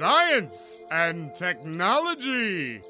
[0.00, 2.80] science and technology.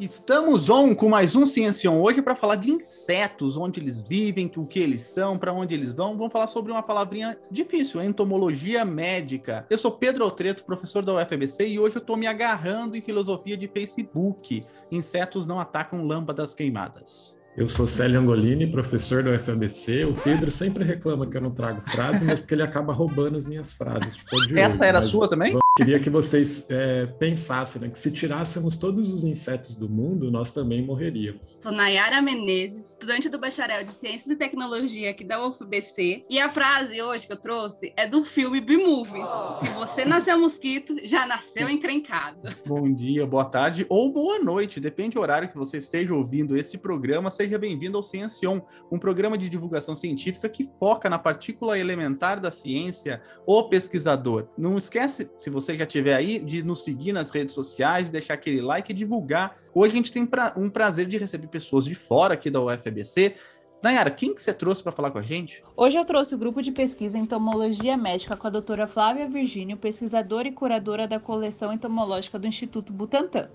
[0.00, 4.66] Estamos on com mais um Ciencion hoje para falar de insetos, onde eles vivem, o
[4.66, 6.16] que eles são, para onde eles vão.
[6.16, 9.64] Vamos falar sobre uma palavrinha difícil, entomologia médica.
[9.70, 13.56] Eu sou Pedro Altreto, professor da UFBC, e hoje eu estou me agarrando em filosofia
[13.56, 14.66] de Facebook.
[14.90, 17.37] Insetos não atacam lâmpadas queimadas.
[17.58, 20.04] Eu sou Célio Angolini, professor da UFABC.
[20.04, 23.44] O Pedro sempre reclama que eu não trago frases, mas porque ele acaba roubando as
[23.44, 24.16] minhas frases.
[24.54, 25.58] Essa era a sua também?
[25.78, 30.50] Queria que vocês é, pensassem né, que se tirássemos todos os insetos do mundo, nós
[30.50, 31.56] também morreríamos.
[31.60, 36.24] Sou Nayara Menezes, estudante do Bacharel de Ciências e Tecnologia aqui da UFBC.
[36.28, 39.22] E a frase hoje que eu trouxe é do filme B-Movie.
[39.60, 42.48] Se você nasceu mosquito, já nasceu encrencado.
[42.66, 46.76] Bom dia, boa tarde ou boa noite, depende do horário que você esteja ouvindo esse
[46.76, 47.30] programa.
[47.30, 52.50] Seja bem-vindo ao Ciencion, um programa de divulgação científica que foca na partícula elementar da
[52.50, 54.48] ciência, o pesquisador.
[54.58, 58.34] Não esquece, se você você já estiver aí, de nos seguir nas redes sociais, deixar
[58.34, 59.56] aquele like e divulgar.
[59.74, 63.34] Hoje a gente tem pra, um prazer de receber pessoas de fora aqui da UFBC.
[63.82, 65.62] Nayara, quem que você trouxe para falar com a gente?
[65.76, 70.48] Hoje eu trouxe o grupo de pesquisa Entomologia Médica com a doutora Flávia Virgínio, pesquisadora
[70.48, 73.50] e curadora da coleção entomológica do Instituto Butantan.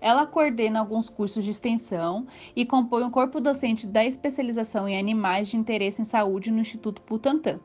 [0.00, 5.48] Ela coordena alguns cursos de extensão e compõe o corpo docente da especialização em animais
[5.48, 7.58] de interesse em saúde no Instituto Butantan.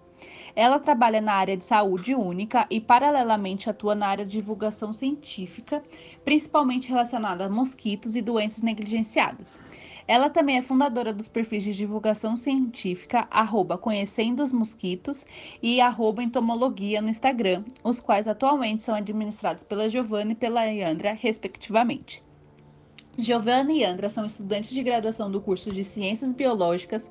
[0.56, 5.84] Ela trabalha na área de saúde única e, paralelamente, atua na área de divulgação científica,
[6.24, 9.60] principalmente relacionada a mosquitos e doenças negligenciadas.
[10.08, 15.26] Ela também é fundadora dos perfis de divulgação científica, arroba Conhecendo os Mosquitos
[15.62, 21.14] e arroba Entomologia no Instagram, os quais atualmente são administrados pela Giovanna e pela Yandra,
[21.14, 22.22] respectivamente.
[23.18, 27.10] Giovanna e Yandra são estudantes de graduação do curso de Ciências Biológicas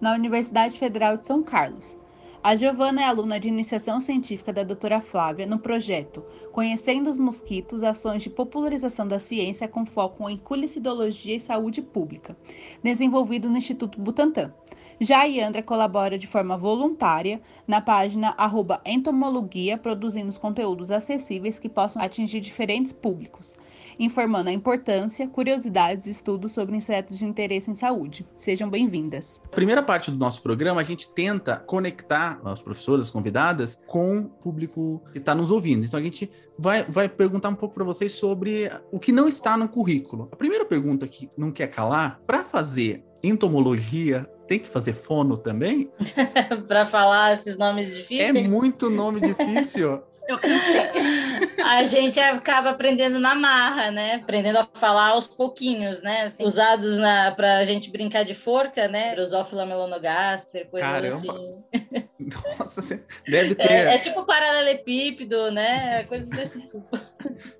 [0.00, 1.96] na Universidade Federal de São Carlos.
[2.44, 7.82] A Giovana é aluna de iniciação científica da doutora Flávia no projeto Conhecendo os Mosquitos,
[7.82, 12.36] ações de popularização da ciência com foco em culicidologia e saúde pública,
[12.82, 14.52] desenvolvido no Instituto Butantan.
[15.00, 18.36] Já a Yandra colabora de forma voluntária na página
[18.84, 23.56] entomologia, produzindo os conteúdos acessíveis que possam atingir diferentes públicos,
[23.98, 28.26] informando a importância, curiosidades e estudos sobre insetos de interesse em saúde.
[28.36, 29.40] Sejam bem-vindas.
[29.50, 35.02] Primeira parte do nosso programa, a gente tenta conectar as professoras convidadas com o público
[35.12, 35.84] que está nos ouvindo.
[35.84, 39.56] Então a gente vai, vai perguntar um pouco para vocês sobre o que não está
[39.56, 40.28] no currículo.
[40.32, 45.90] A primeira pergunta que não quer calar, para fazer entomologia, tem que fazer fono também?
[46.68, 48.34] para falar esses nomes difíceis?
[48.34, 50.02] É muito nome difícil.
[50.28, 51.54] Eu cansei.
[51.62, 54.16] A gente acaba aprendendo na marra, né?
[54.16, 56.22] Aprendendo a falar aos pouquinhos, né?
[56.22, 59.14] Assim, usados na, pra gente brincar de forca, né?
[59.14, 61.16] Drosófila melonogaster, coisas Caramba.
[61.16, 62.08] assim.
[62.18, 63.70] Nossa, deve ter.
[63.70, 66.04] É, é tipo paralelepípedo, né?
[66.04, 66.82] Coisas desse tipo.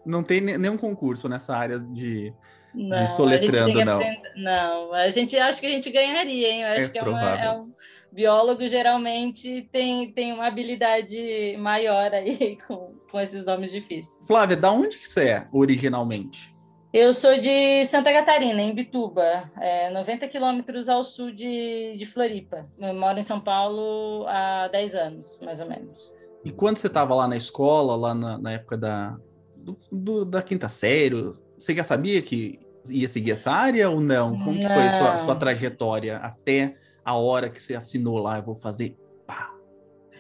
[0.05, 2.33] Não tem nenhum concurso nessa área de,
[2.75, 3.97] não, de soletrando, não.
[3.97, 4.33] Aprender...
[4.37, 6.63] Não, a gente acha que a gente ganharia, hein?
[6.63, 7.73] Eu acho é que é, uma, é um
[8.15, 14.19] biólogo geralmente tem, tem uma habilidade maior aí com, com esses nomes difíceis.
[14.27, 16.55] Flávia, da onde que você é originalmente?
[16.93, 22.69] Eu sou de Santa Catarina, em Bituba, é, 90 quilômetros ao sul de, de Floripa.
[22.79, 26.15] Eu moro em São Paulo há 10 anos, mais ou menos.
[26.45, 29.17] E quando você estava lá na escola, lá na, na época da,
[29.57, 31.17] do, do, da quinta série,
[31.59, 34.31] você já sabia que ia seguir essa área ou não?
[34.39, 34.69] Como não.
[34.69, 38.97] foi a sua, sua trajetória até a hora que você assinou lá, eu vou fazer
[39.27, 39.53] pá,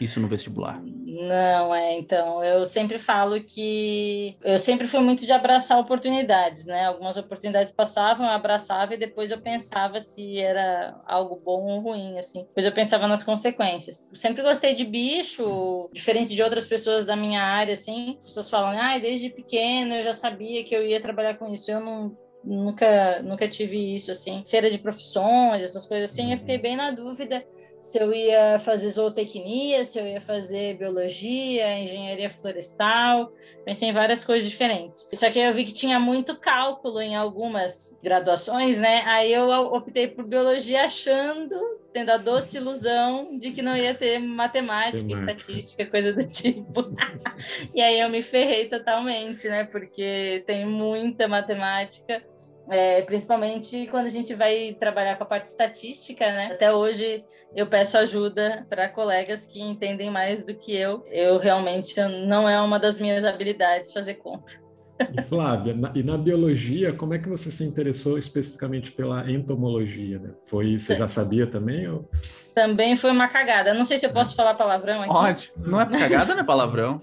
[0.00, 0.82] isso no vestibular?
[0.82, 6.86] Não, é, então, eu sempre falo que eu sempre fui muito de abraçar oportunidades, né?
[6.86, 12.18] Algumas oportunidades passavam, eu abraçava e depois eu pensava se era algo bom ou ruim,
[12.18, 12.40] assim.
[12.40, 14.06] Depois eu pensava nas consequências.
[14.10, 18.18] Eu sempre gostei de bicho, diferente de outras pessoas da minha área, assim.
[18.20, 21.70] As pessoas falam, ah, desde pequeno eu já sabia que eu ia trabalhar com isso.
[21.70, 24.44] Eu não nunca, nunca tive isso, assim.
[24.46, 27.44] Feira de profissões, essas coisas assim, eu fiquei bem na dúvida
[27.84, 33.30] se eu ia fazer zootecnia, se eu ia fazer biologia, engenharia florestal,
[33.62, 35.06] pensei em várias coisas diferentes.
[35.12, 39.02] Só que eu vi que tinha muito cálculo em algumas graduações, né?
[39.04, 41.54] Aí eu optei por biologia achando,
[41.92, 46.90] tendo a doce ilusão de que não ia ter matemática, estatística, coisa do tipo.
[47.74, 49.62] e aí eu me ferrei totalmente, né?
[49.62, 52.24] Porque tem muita matemática
[52.68, 56.50] é, principalmente quando a gente vai trabalhar com a parte estatística, né?
[56.52, 57.24] Até hoje
[57.54, 61.04] eu peço ajuda para colegas que entendem mais do que eu.
[61.10, 61.94] Eu realmente
[62.26, 64.64] não é uma das minhas habilidades fazer conta.
[65.12, 70.18] E Flávia, na, e na biologia, como é que você se interessou especificamente pela entomologia?
[70.18, 70.30] Né?
[70.46, 71.88] Foi, você já sabia também?
[71.88, 72.08] Ou...
[72.54, 73.74] Também foi uma cagada.
[73.74, 75.12] Não sei se eu posso falar palavrão aqui.
[75.12, 75.52] Pode.
[75.56, 77.02] Não é cagada, não é palavrão.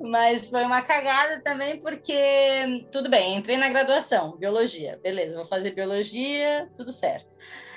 [0.00, 5.72] Mas foi uma cagada também, porque tudo bem, entrei na graduação, biologia, beleza, vou fazer
[5.72, 7.34] biologia, tudo certo.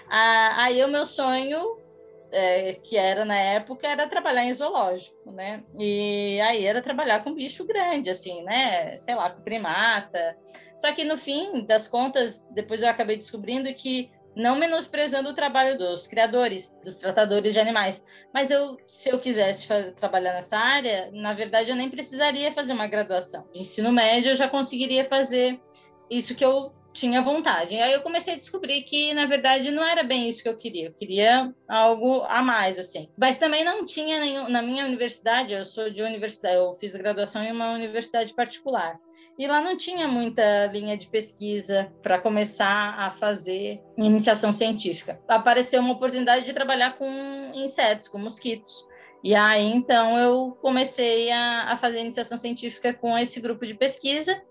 [0.09, 1.77] Ah, aí o meu sonho,
[2.31, 5.63] é, que era na época, era trabalhar em zoológico, né?
[5.77, 8.97] E aí era trabalhar com bicho grande, assim, né?
[8.97, 10.37] Sei lá, com primata.
[10.75, 15.77] Só que no fim das contas, depois eu acabei descobrindo que não menosprezando o trabalho
[15.77, 18.05] dos criadores, dos tratadores de animais.
[18.33, 22.87] Mas eu, se eu quisesse trabalhar nessa área, na verdade eu nem precisaria fazer uma
[22.87, 23.47] graduação.
[23.53, 25.59] De ensino médio eu já conseguiria fazer
[26.09, 27.75] isso que eu tinha vontade.
[27.75, 30.57] E aí eu comecei a descobrir que, na verdade, não era bem isso que eu
[30.57, 30.87] queria.
[30.87, 33.09] Eu queria algo a mais, assim.
[33.17, 34.49] Mas também não tinha nenhum...
[34.49, 38.99] Na minha universidade, eu sou de universidade, eu fiz graduação em uma universidade particular.
[39.37, 45.19] E lá não tinha muita linha de pesquisa para começar a fazer iniciação científica.
[45.27, 47.07] Apareceu uma oportunidade de trabalhar com
[47.55, 48.87] insetos, com mosquitos.
[49.23, 54.41] E aí, então, eu comecei a, a fazer iniciação científica com esse grupo de pesquisa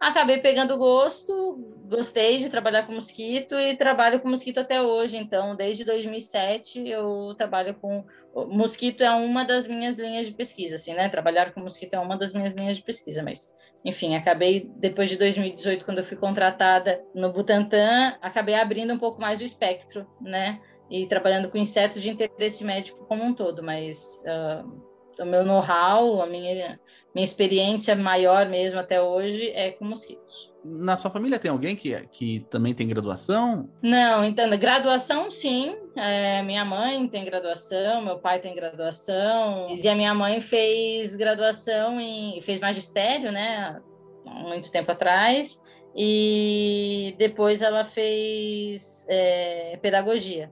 [0.00, 1.56] acabei pegando gosto,
[1.88, 5.16] gostei de trabalhar com mosquito e trabalho com mosquito até hoje.
[5.16, 8.04] Então, desde 2007 eu trabalho com
[8.34, 11.08] mosquito é uma das minhas linhas de pesquisa, assim, né?
[11.08, 13.52] Trabalhar com mosquito é uma das minhas linhas de pesquisa, mas
[13.84, 19.20] enfim, acabei depois de 2018 quando eu fui contratada no Butantan, acabei abrindo um pouco
[19.20, 20.60] mais o espectro, né?
[20.90, 24.87] E trabalhando com insetos de interesse médico como um todo, mas uh,
[25.18, 26.78] o meu know-how, a minha,
[27.14, 30.54] minha experiência maior mesmo até hoje é com mosquitos.
[30.64, 33.68] Na sua família tem alguém que, que também tem graduação?
[33.82, 35.74] Não, então, graduação sim.
[35.96, 39.74] É, minha mãe tem graduação, meu pai tem graduação.
[39.74, 42.40] E a minha mãe fez graduação em.
[42.40, 43.80] fez magistério, né?
[44.26, 45.62] Há muito tempo atrás.
[45.96, 50.50] E depois ela fez é, pedagogia.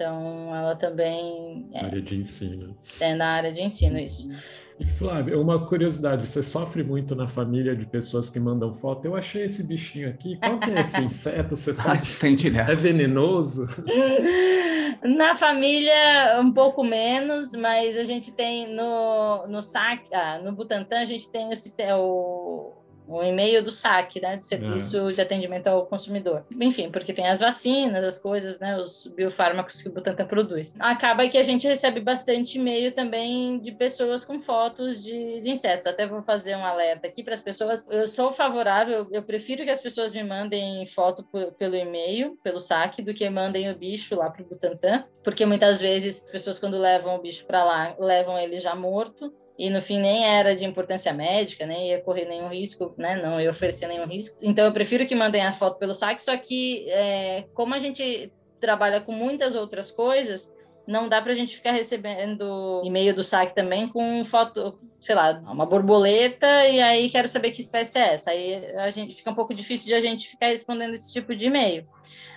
[0.00, 1.68] Então, ela também.
[1.74, 2.74] É, área de ensino.
[2.98, 4.30] É na área de ensino, isso.
[4.78, 9.04] E Flávio, uma curiosidade: você sofre muito na família de pessoas que mandam foto?
[9.04, 10.38] Eu achei esse bichinho aqui.
[10.38, 11.54] Qual que é esse inseto?
[11.54, 12.18] Você faz?
[12.18, 12.70] Tem direto.
[12.70, 13.66] É venenoso?
[15.04, 21.00] Na família, um pouco menos, mas a gente tem no, no SAC, ah, no Butantan,
[21.00, 21.54] a gente tem o,
[21.96, 22.72] o
[23.10, 25.12] um e-mail do SAC, né, do Serviço é.
[25.12, 26.44] de Atendimento ao Consumidor.
[26.60, 30.74] Enfim, porque tem as vacinas, as coisas, né, os biofármacos que o Butantan produz.
[30.78, 35.86] Acaba que a gente recebe bastante e-mail também de pessoas com fotos de, de insetos.
[35.86, 37.86] Até vou fazer um alerta aqui para as pessoas.
[37.90, 41.26] Eu sou favorável, eu prefiro que as pessoas me mandem foto
[41.58, 45.80] pelo e-mail, pelo SAC, do que mandem o bicho lá para o Butantan, porque muitas
[45.80, 49.78] vezes as pessoas quando levam o bicho para lá, levam ele já morto e no
[49.82, 53.20] fim nem era de importância médica, nem ia correr nenhum risco, né?
[53.22, 54.38] Não ia oferecer nenhum risco.
[54.42, 58.32] Então eu prefiro que mandem a foto pelo saque, só que é, como a gente
[58.58, 60.50] trabalha com muitas outras coisas,
[60.86, 65.38] não dá para a gente ficar recebendo e-mail do saque também com foto, sei lá,
[65.44, 68.30] uma borboleta e aí quero saber que espécie é essa.
[68.30, 71.48] Aí a gente fica um pouco difícil de a gente ficar respondendo esse tipo de
[71.48, 71.86] e-mail.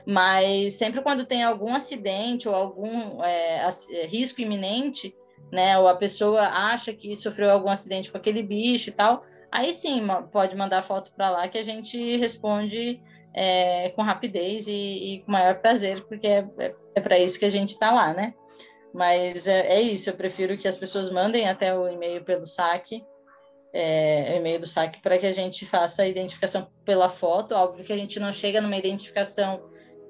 [0.05, 3.65] Mas sempre quando tem algum acidente ou algum é,
[4.07, 5.15] risco iminente,
[5.53, 5.77] né?
[5.77, 10.01] Ou a pessoa acha que sofreu algum acidente com aquele bicho e tal, aí sim
[10.31, 12.99] pode mandar foto para lá que a gente responde
[13.31, 17.45] é, com rapidez e, e, com maior prazer, porque é, é, é para isso que
[17.45, 18.33] a gente está lá, né?
[18.91, 23.05] Mas é, é, isso, eu prefiro que as pessoas mandem até o e-mail pelo saque,
[23.71, 27.53] é, e-mail do saque, para que a gente faça a identificação pela foto.
[27.53, 29.69] Óbvio que a gente não chega numa identificação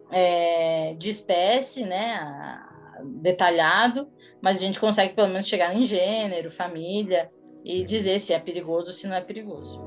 [0.10, 2.62] é, de espécie, né?
[3.06, 4.10] Detalhado,
[4.42, 7.30] mas a gente consegue pelo menos chegar em gênero, família
[7.64, 9.82] e dizer se é perigoso ou se não é perigoso.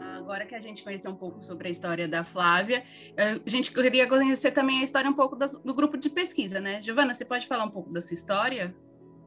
[0.00, 2.84] Agora que a gente conheceu um pouco sobre a história da Flávia,
[3.16, 6.80] a gente queria conhecer também a história um pouco do grupo de pesquisa, né?
[6.80, 8.72] Giovana, você pode falar um pouco da sua história?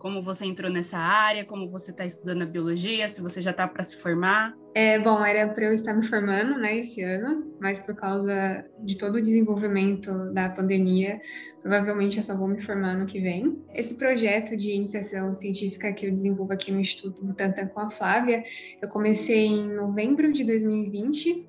[0.03, 3.65] Como você entrou nessa área, como você está estudando a biologia, se você já está
[3.65, 4.53] para se formar?
[4.75, 8.97] É, bom, era para eu estar me formando, né, esse ano, mas por causa de
[8.97, 11.21] todo o desenvolvimento da pandemia,
[11.61, 13.63] provavelmente eu só vou me formar no que vem.
[13.73, 18.43] Esse projeto de iniciação científica que eu desenvolvo aqui no Instituto Butantan com a Flávia,
[18.81, 21.47] eu comecei em novembro de 2020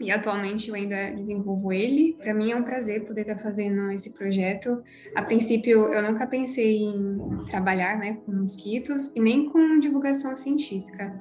[0.00, 2.16] e atualmente eu ainda desenvolvo ele.
[2.18, 4.82] Para mim é um prazer poder estar fazendo esse projeto.
[5.14, 11.18] A princípio, eu nunca pensei em trabalhar né, com mosquitos e nem com divulgação científica.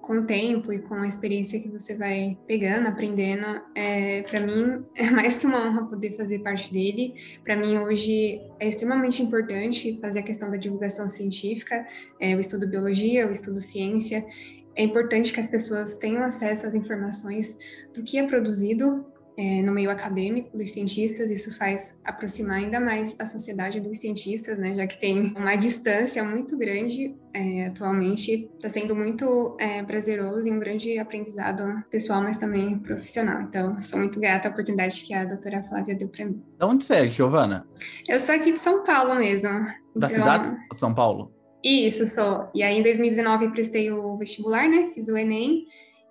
[0.00, 4.84] Com o tempo e com a experiência que você vai pegando, aprendendo, é, para mim
[4.96, 7.14] é mais que uma honra poder fazer parte dele.
[7.44, 11.86] Para mim, hoje é extremamente importante fazer a questão da divulgação científica,
[12.18, 14.26] é, o estudo biologia, o estudo ciência.
[14.74, 17.58] É importante que as pessoas tenham acesso às informações
[17.94, 19.04] do que é produzido
[19.36, 24.58] é, no meio acadêmico dos cientistas, isso faz aproximar ainda mais a sociedade dos cientistas,
[24.58, 30.46] né, já que tem uma distância muito grande é, atualmente, está sendo muito é, prazeroso
[30.46, 33.40] e um grande aprendizado pessoal, mas também profissional.
[33.42, 36.42] Então, sou muito grata à oportunidade que a doutora Flávia deu para mim.
[36.58, 37.66] De onde você é, Giovana?
[38.06, 39.48] Eu sou aqui de São Paulo mesmo.
[39.48, 40.08] Da então...
[40.08, 41.32] cidade de São Paulo?
[41.62, 42.48] Isso, sou.
[42.54, 45.66] E aí, em 2019, prestei o vestibular, né, fiz o Enem,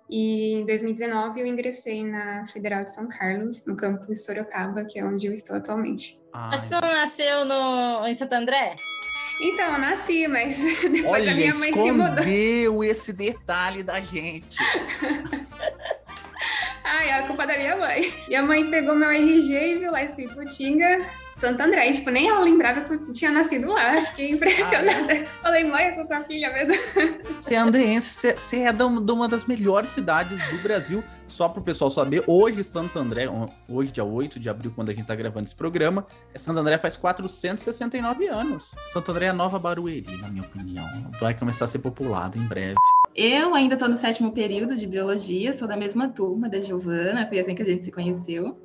[0.08, 5.04] e em 2019 eu ingressei na Federal de São Carlos, no campus Sorocaba, que é
[5.04, 6.20] onde eu estou atualmente.
[6.32, 6.50] Ai.
[6.50, 8.74] Mas tu nasceu no, em Santo André?
[9.40, 12.84] Então, eu nasci, mas depois Olha, a minha mãe se mudou.
[12.84, 14.56] esse detalhe da gente.
[16.84, 18.12] Ai, é a culpa da minha mãe.
[18.28, 21.88] Minha mãe pegou meu RG e viu lá escrito Tinga, Santo André.
[21.88, 24.00] E, tipo, nem ela lembrava que eu tinha nascido lá.
[24.00, 25.12] Fiquei impressionada.
[25.12, 25.26] Ah, é?
[25.42, 26.74] Falei, mãe, eu sou sua filha mesmo.
[27.38, 31.02] Você é andreense, você é de uma das melhores cidades do Brasil.
[31.26, 33.26] Só para o pessoal saber, hoje Santo André,
[33.68, 36.96] hoje dia 8 de abril, quando a gente está gravando esse programa, Santo André faz
[36.98, 38.70] 469 anos.
[38.92, 40.86] Santo André é Nova Barueri, na minha opinião.
[41.18, 42.76] Vai começar a ser populado em breve.
[43.14, 47.40] Eu ainda estou no sétimo período de biologia, sou da mesma turma da Giovana, foi
[47.40, 48.58] assim que a gente se conheceu.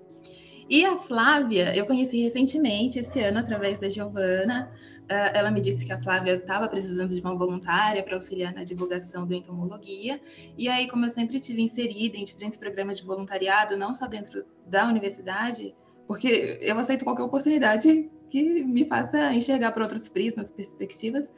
[0.70, 4.70] E a Flávia, eu conheci recentemente, esse ano, através da Giovana.
[5.04, 8.64] Uh, ela me disse que a Flávia estava precisando de uma voluntária para auxiliar na
[8.64, 10.20] divulgação do entomologia.
[10.58, 14.44] E aí, como eu sempre tive inserida em diferentes programas de voluntariado, não só dentro
[14.66, 15.74] da universidade,
[16.06, 21.32] porque eu aceito qualquer oportunidade que me faça enxergar por outros prismas, perspectivas,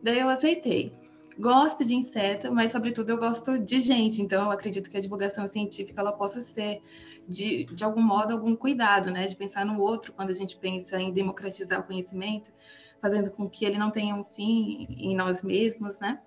[0.00, 0.92] daí eu aceitei.
[1.38, 5.46] Gosto de inseto, mas sobretudo eu gosto de gente, então eu acredito que a divulgação
[5.46, 6.80] científica ela possa ser
[7.28, 9.26] de, de algum modo, algum cuidado, né?
[9.26, 12.50] De pensar no outro quando a gente pensa em democratizar o conhecimento,
[13.00, 16.18] fazendo com que ele não tenha um fim em nós mesmos, né?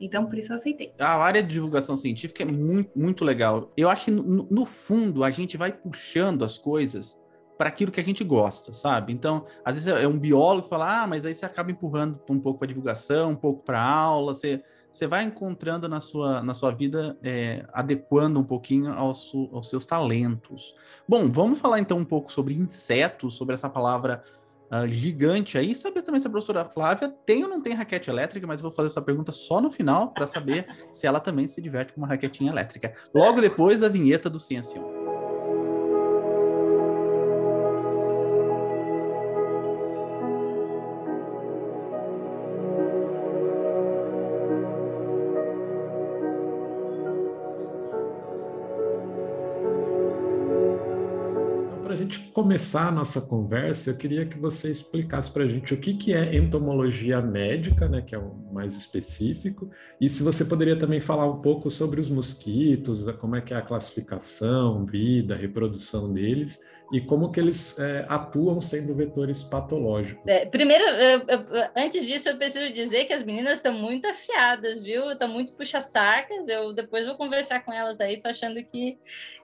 [0.00, 0.92] Então, por isso eu aceitei.
[0.98, 3.72] A área de divulgação científica é muito, muito legal.
[3.76, 7.18] Eu acho que, no, no fundo, a gente vai puxando as coisas
[7.58, 9.12] para aquilo que a gente gosta, sabe?
[9.12, 12.40] Então, às vezes é um biólogo que fala, ah, mas aí você acaba empurrando um
[12.40, 16.70] pouco para divulgação, um pouco para aula, você você vai encontrando na sua, na sua
[16.70, 20.74] vida, é, adequando um pouquinho aos, aos seus talentos.
[21.08, 24.22] Bom, vamos falar então um pouco sobre insetos, sobre essa palavra
[24.70, 25.74] uh, gigante aí.
[25.74, 28.88] Saber também se a professora Flávia tem ou não tem raquete elétrica, mas vou fazer
[28.88, 32.50] essa pergunta só no final para saber se ela também se diverte com uma raquetinha
[32.52, 32.92] elétrica.
[33.14, 35.01] Logo depois da vinheta do Ciencion.
[52.42, 56.12] Começar a nossa conversa, eu queria que você explicasse para a gente o que, que
[56.12, 59.70] é entomologia médica, né, que é o mais específico,
[60.00, 63.56] e se você poderia também falar um pouco sobre os mosquitos, como é que é
[63.56, 70.22] a classificação, vida, reprodução deles, e como que eles é, atuam sendo vetores patológicos.
[70.26, 74.82] É, primeiro, eu, eu, antes disso, eu preciso dizer que as meninas estão muito afiadas,
[74.82, 75.10] viu?
[75.10, 76.46] Estão muito puxa-sacas.
[76.48, 78.18] Eu depois vou conversar com elas aí.
[78.18, 78.98] Tô achando que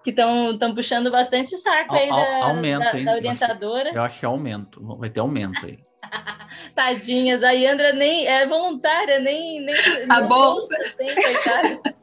[0.06, 3.92] estão puxando bastante saco aí da, aumento, da, da orientadora.
[3.94, 4.84] Eu acho que é aumento.
[4.98, 5.78] Vai ter aumento aí.
[6.74, 9.60] Tadinhas, a Yandra nem é voluntária, nem.
[9.60, 9.74] nem
[10.10, 10.76] a bolsa.
[10.98, 11.97] Tem, coitada.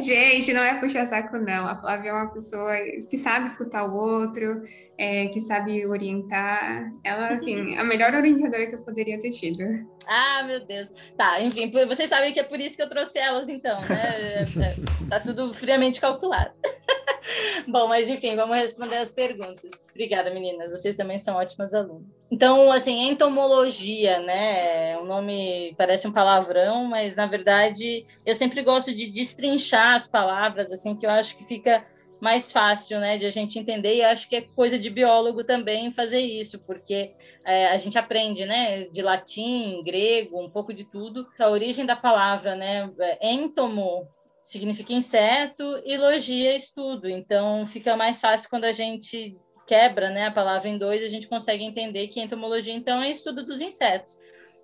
[0.00, 1.66] Gente, não é puxar saco, não.
[1.66, 2.74] A Flávia é uma pessoa
[3.08, 4.62] que sabe escutar o outro,
[4.96, 6.92] é, que sabe orientar.
[7.04, 9.62] Ela, assim, a melhor orientadora que eu poderia ter tido.
[10.12, 10.90] Ah, meu Deus.
[11.16, 14.20] Tá, enfim, vocês sabem que é por isso que eu trouxe elas, então, né?
[14.20, 16.50] É, é, tá tudo friamente calculado.
[17.68, 19.70] Bom, mas enfim, vamos responder as perguntas.
[19.90, 20.72] Obrigada, meninas.
[20.72, 22.08] Vocês também são ótimas alunas.
[22.28, 24.98] Então, assim, entomologia, né?
[24.98, 30.72] O nome parece um palavrão, mas na verdade eu sempre gosto de destrinchar as palavras,
[30.72, 31.84] assim, que eu acho que fica
[32.20, 33.96] mais fácil, né, de a gente entender.
[33.96, 37.12] E acho que é coisa de biólogo também fazer isso, porque
[37.44, 41.26] é, a gente aprende, né, de latim, grego, um pouco de tudo.
[41.38, 44.06] A origem da palavra, né, é, entomo
[44.42, 47.08] significa inseto e logia estudo.
[47.08, 49.36] Então fica mais fácil quando a gente
[49.66, 53.44] quebra, né, a palavra em dois, a gente consegue entender que entomologia então é estudo
[53.44, 54.18] dos insetos.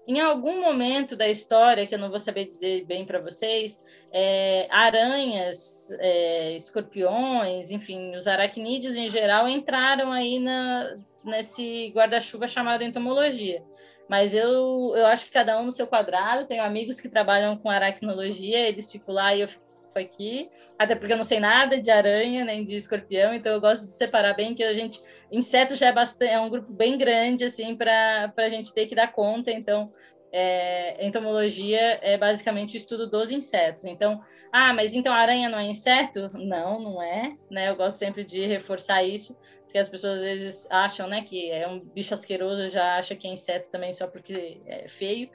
[0.06, 3.82] Em algum momento da história, que eu não vou saber dizer bem para vocês,
[4.12, 12.84] é, aranhas, é, escorpiões, enfim, os aracnídeos em geral entraram aí na, nesse guarda-chuva chamado
[12.84, 13.64] entomologia.
[14.08, 16.46] Mas eu, eu acho que cada um no seu quadrado.
[16.46, 19.65] Tenho amigos que trabalham com aracnologia, eles ficam lá e eu fico
[19.98, 20.48] aqui,
[20.78, 23.92] até porque eu não sei nada de aranha nem de escorpião, então eu gosto de
[23.92, 25.00] separar bem que a gente
[25.30, 28.94] inseto já é bastante é um grupo bem grande assim para a gente ter que
[28.94, 29.92] dar conta, então
[30.32, 33.84] é, entomologia é basicamente o estudo dos insetos.
[33.84, 34.20] Então,
[34.52, 36.30] ah, mas então aranha não é inseto?
[36.34, 37.34] Não, não é.
[37.50, 37.70] Né?
[37.70, 39.34] Eu gosto sempre de reforçar isso,
[39.64, 43.26] porque as pessoas às vezes acham né, que é um bicho asqueroso, já acha que
[43.26, 45.30] é inseto também só porque é feio.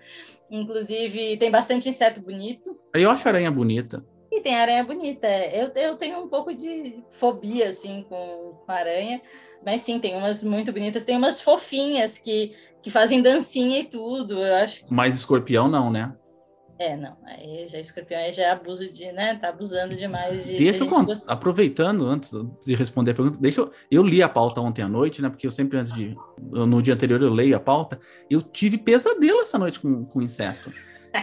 [0.50, 2.80] Inclusive, tem bastante inseto bonito.
[2.94, 4.06] Eu acho aranha bonita.
[4.32, 5.28] E tem aranha bonita.
[5.28, 9.22] Eu, eu tenho um pouco de fobia, assim, com, com aranha.
[9.66, 11.04] Mas sim, tem umas muito bonitas.
[11.04, 14.42] Tem umas fofinhas que, que fazem dancinha e tudo.
[14.42, 14.86] Eu acho.
[14.90, 16.16] Mas escorpião não, né?
[16.80, 17.16] É, não.
[17.26, 19.36] Aí já escorpião aí já é abuso de, né?
[19.36, 20.58] Tá abusando demais de.
[20.58, 22.32] Deixa eu contar, aproveitando antes
[22.66, 23.72] de responder a pergunta, deixa eu.
[23.92, 25.30] Eu li a pauta ontem à noite, né?
[25.30, 26.16] Porque eu sempre antes de.
[26.40, 28.00] No dia anterior eu leio a pauta.
[28.28, 30.72] Eu tive pesadelo essa noite com, com inseto.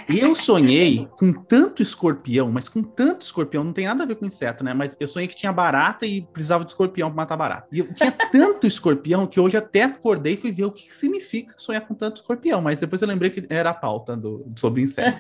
[0.09, 4.27] Eu sonhei com tanto escorpião, mas com tanto escorpião, não tem nada a ver com
[4.27, 4.75] inseto, né?
[4.75, 7.69] Mas eu sonhei que tinha barata e precisava de escorpião para matar barata.
[7.73, 11.55] E eu tinha tanto escorpião que hoje até acordei e fui ver o que significa
[11.57, 15.19] sonhar com tanto escorpião, mas depois eu lembrei que era a pauta do, sobre inseto.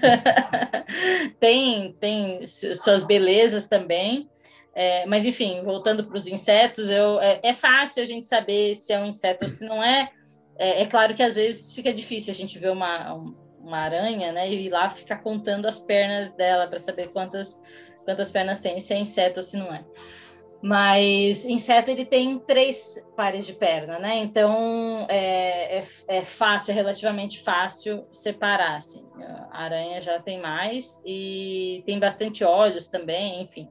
[1.40, 4.28] tem, tem suas belezas também.
[4.74, 8.92] É, mas enfim, voltando para os insetos, eu, é, é, fácil a gente saber se
[8.92, 10.08] é um inseto ou se não é.
[10.56, 10.82] é.
[10.82, 10.86] é.
[10.86, 13.12] claro que às vezes fica difícil a gente ver uma,
[13.60, 14.50] uma aranha, né?
[14.50, 17.60] E lá ficar contando as pernas dela para saber quantas,
[18.04, 19.84] quantas pernas tem, se é inseto ou se não é.
[20.60, 24.16] Mas inseto ele tem três pares de perna, né?
[24.18, 28.76] Então é, é, é fácil, é relativamente fácil separar.
[28.76, 29.06] Assim.
[29.52, 33.68] A aranha já tem mais e tem bastante olhos também, enfim.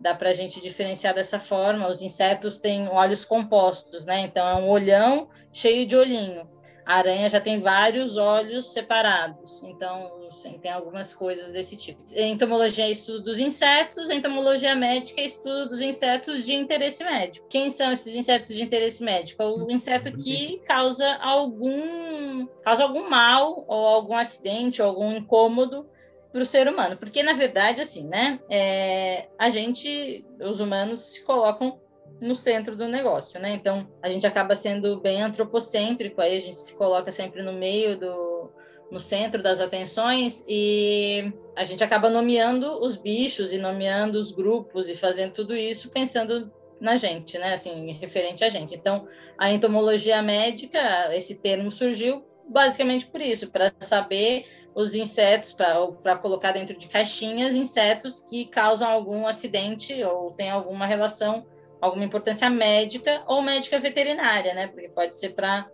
[0.00, 1.88] Dá para a gente diferenciar dessa forma.
[1.88, 4.20] Os insetos têm olhos compostos, né?
[4.20, 6.48] Então é um olhão cheio de olhinho.
[6.88, 12.00] A aranha já tem vários olhos separados, então sim, tem algumas coisas desse tipo.
[12.16, 17.46] Entomologia é estudo dos insetos, entomologia médica é estudo dos insetos de interesse médico.
[17.50, 19.42] Quem são esses insetos de interesse médico?
[19.42, 25.86] O inseto que causa algum, causa algum mal, ou algum acidente, ou algum incômodo
[26.32, 26.96] para o ser humano.
[26.96, 28.40] Porque, na verdade, assim, né?
[28.48, 31.78] É, a gente, os humanos, se colocam
[32.20, 33.52] no centro do negócio, né?
[33.52, 37.98] Então, a gente acaba sendo bem antropocêntrico, aí a gente se coloca sempre no meio
[37.98, 38.50] do
[38.90, 44.88] no centro das atenções e a gente acaba nomeando os bichos e nomeando os grupos
[44.88, 46.50] e fazendo tudo isso pensando
[46.80, 47.52] na gente, né?
[47.52, 48.74] Assim, referente a gente.
[48.74, 56.16] Então, a entomologia médica, esse termo surgiu basicamente por isso, para saber os insetos, para
[56.16, 61.44] colocar dentro de caixinhas insetos que causam algum acidente ou têm alguma relação
[61.80, 64.66] alguma importância médica ou médica veterinária, né?
[64.68, 65.68] Porque pode ser para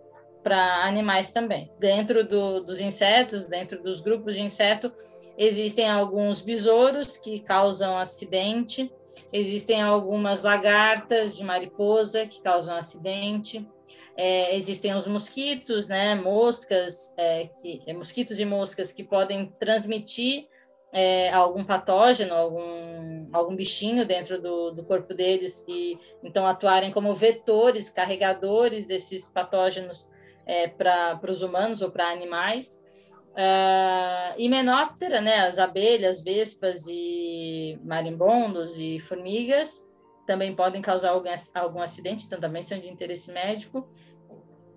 [0.45, 1.71] para animais também.
[1.79, 4.93] Dentro do, dos insetos, dentro dos grupos de inseto,
[5.35, 8.93] existem alguns besouros que causam acidente,
[9.33, 13.67] existem algumas lagartas de mariposa que causam acidente,
[14.15, 20.47] é, existem os mosquitos, né, moscas, é, que, mosquitos e moscas que podem transmitir
[20.97, 27.13] é, algum patógeno, algum, algum bichinho dentro do, do corpo deles e então atuarem como
[27.13, 30.07] vetores, carregadores desses patógenos
[30.45, 32.81] é, para os humanos ou para animais.
[33.31, 39.85] Uh, Himenóptera, né, as abelhas, vespas e marimbondos e formigas
[40.25, 43.85] também podem causar algum, algum acidente, então também são de interesse médico.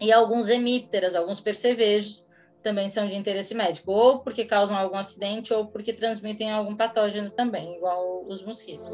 [0.00, 2.27] E alguns hemípteras, alguns percevejos,
[2.62, 7.30] também são de interesse médico, ou porque causam algum acidente, ou porque transmitem algum patógeno
[7.30, 8.88] também, igual os mosquitos.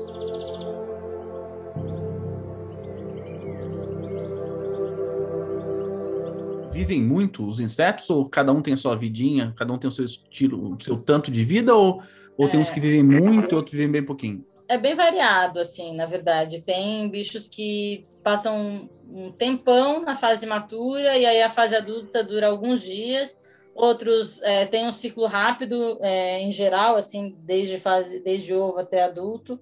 [6.72, 10.05] Vivem muito os insetos, ou cada um tem sua vidinha, cada um tem o seu
[10.05, 12.03] estilo, o seu tanto de vida, ou,
[12.37, 12.50] ou é...
[12.50, 14.44] tem uns que vivem muito, outros vivem bem pouquinho?
[14.68, 16.62] É bem variado, assim, na verdade.
[16.62, 22.48] Tem bichos que passam um tempão na fase matura e aí a fase adulta dura
[22.48, 28.54] alguns dias outros é, têm um ciclo rápido é, em geral, assim, desde fase, desde
[28.54, 29.58] ovo até adulto.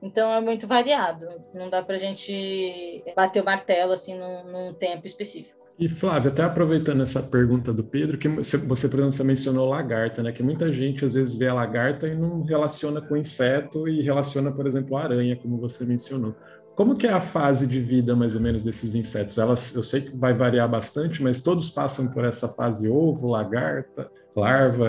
[0.00, 1.26] Então é muito variado.
[1.54, 5.56] Não dá para a gente bater o martelo assim num, num, tempo específico.
[5.78, 10.22] E Flávio, até aproveitando essa pergunta do Pedro, que você, por exemplo, você mencionou lagarta,
[10.22, 10.32] né?
[10.32, 14.50] Que muita gente às vezes vê a lagarta e não relaciona com inseto e relaciona,
[14.52, 16.34] por exemplo, a aranha, como você mencionou.
[16.76, 19.38] Como que é a fase de vida, mais ou menos, desses insetos?
[19.38, 24.10] Elas, eu sei que vai variar bastante, mas todos passam por essa fase ovo, lagarta,
[24.36, 24.86] larva,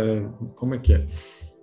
[0.57, 1.05] como é que é?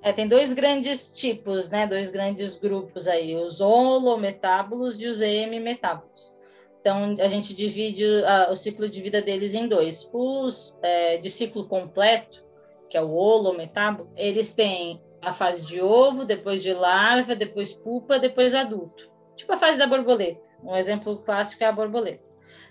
[0.00, 1.87] É, tem dois grandes tipos, né?
[1.87, 6.32] Dois grandes grupos aí, os holometábulos e os hemimetábulos.
[6.80, 10.08] Então, a gente divide a, o ciclo de vida deles em dois.
[10.10, 12.42] Os é, de ciclo completo,
[12.88, 18.18] que é o holometábulo, eles têm a fase de ovo, depois de larva, depois pupa,
[18.18, 19.13] depois adulto.
[19.37, 20.40] Tipo a fase da borboleta.
[20.62, 22.23] Um exemplo clássico é a borboleta.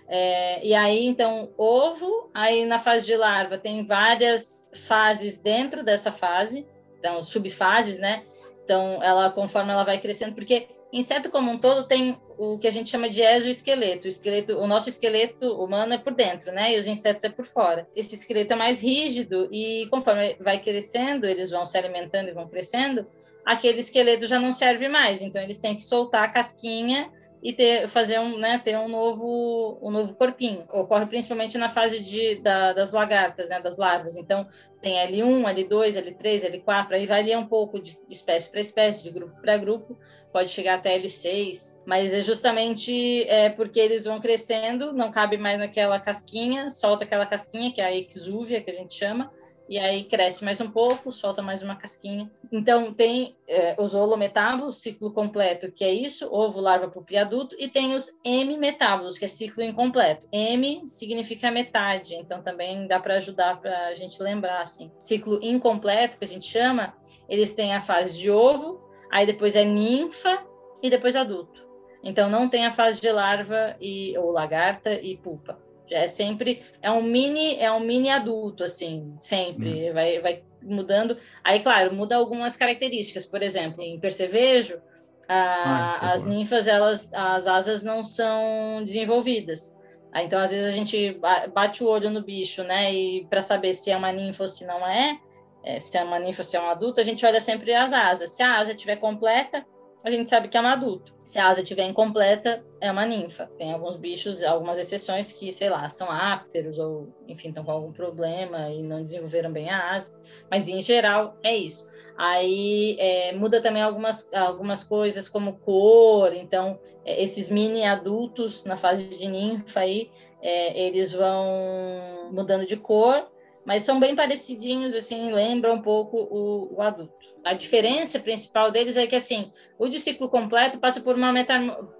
[0.06, 6.12] É, e aí, então, ovo, aí na fase de larva tem várias fases dentro dessa
[6.12, 6.66] fase,
[6.98, 8.24] então, subfases, né?
[8.64, 12.70] Então, ela, conforme ela vai crescendo, porque inseto como um todo tem o que a
[12.70, 14.06] gente chama de exoesqueleto.
[14.06, 16.74] O esqueleto, o nosso esqueleto humano é por dentro, né?
[16.74, 17.88] E os insetos é por fora.
[17.94, 22.48] Esse esqueleto é mais rígido e conforme vai crescendo, eles vão se alimentando e vão
[22.48, 23.06] crescendo,
[23.44, 25.20] aquele esqueleto já não serve mais.
[25.22, 27.10] Então eles têm que soltar a casquinha
[27.44, 30.64] e ter, fazer um, né, ter um novo, um novo corpinho.
[30.72, 34.16] Ocorre principalmente na fase de, da, das lagartas, né, das larvas.
[34.16, 34.48] Então,
[34.80, 39.38] tem L1, L2, L3, L4, aí varia um pouco de espécie para espécie, de grupo
[39.42, 39.98] para grupo,
[40.32, 45.60] pode chegar até L6, mas é justamente é, porque eles vão crescendo, não cabe mais
[45.60, 49.30] naquela casquinha, solta aquela casquinha, que é a exúvia, que a gente chama,
[49.68, 52.30] e aí cresce mais um pouco, solta mais uma casquinha.
[52.52, 57.56] Então, tem é, os holometábulos, ciclo completo, que é isso, ovo, larva, pupa e adulto,
[57.58, 60.28] e tem os M-metábulos, que é ciclo incompleto.
[60.30, 64.90] M significa metade, então também dá para ajudar para a gente lembrar, assim.
[64.98, 66.94] Ciclo incompleto, que a gente chama,
[67.28, 70.44] eles têm a fase de ovo, aí depois é ninfa
[70.82, 71.64] e depois adulto.
[72.02, 75.58] Então, não tem a fase de larva e, ou lagarta e pupa.
[75.90, 79.94] É sempre é um mini é um mini adulto assim, sempre hum.
[79.94, 81.16] vai, vai mudando.
[81.42, 83.26] Aí, claro, muda algumas características.
[83.26, 84.80] Por exemplo, em percevejo,
[85.28, 89.78] a, as ninfas elas as asas não são desenvolvidas.
[90.16, 91.20] Então, às vezes a gente
[91.52, 92.92] bate o olho no bicho, né?
[92.94, 95.18] E para saber se é uma ninfa ou se não é,
[95.64, 97.92] é, se é uma ninfa ou se é um adulto, a gente olha sempre as
[97.92, 98.30] asas.
[98.30, 99.66] Se a asa estiver completa,
[100.04, 101.14] a gente sabe que é um adulto.
[101.24, 103.46] Se a asa estiver incompleta, é uma ninfa.
[103.56, 107.90] Tem alguns bichos, algumas exceções que, sei lá, são ápteros ou, enfim, estão com algum
[107.90, 110.14] problema e não desenvolveram bem a asa.
[110.50, 111.88] Mas, em geral, é isso.
[112.18, 116.34] Aí é, muda também algumas, algumas coisas, como cor.
[116.34, 120.10] Então, é, esses mini adultos na fase de ninfa aí,
[120.42, 123.26] é, eles vão mudando de cor,
[123.64, 128.96] mas são bem parecidinhos, assim, lembram um pouco o, o adulto a diferença principal deles
[128.96, 131.32] é que, assim, o de ciclo completo passa por uma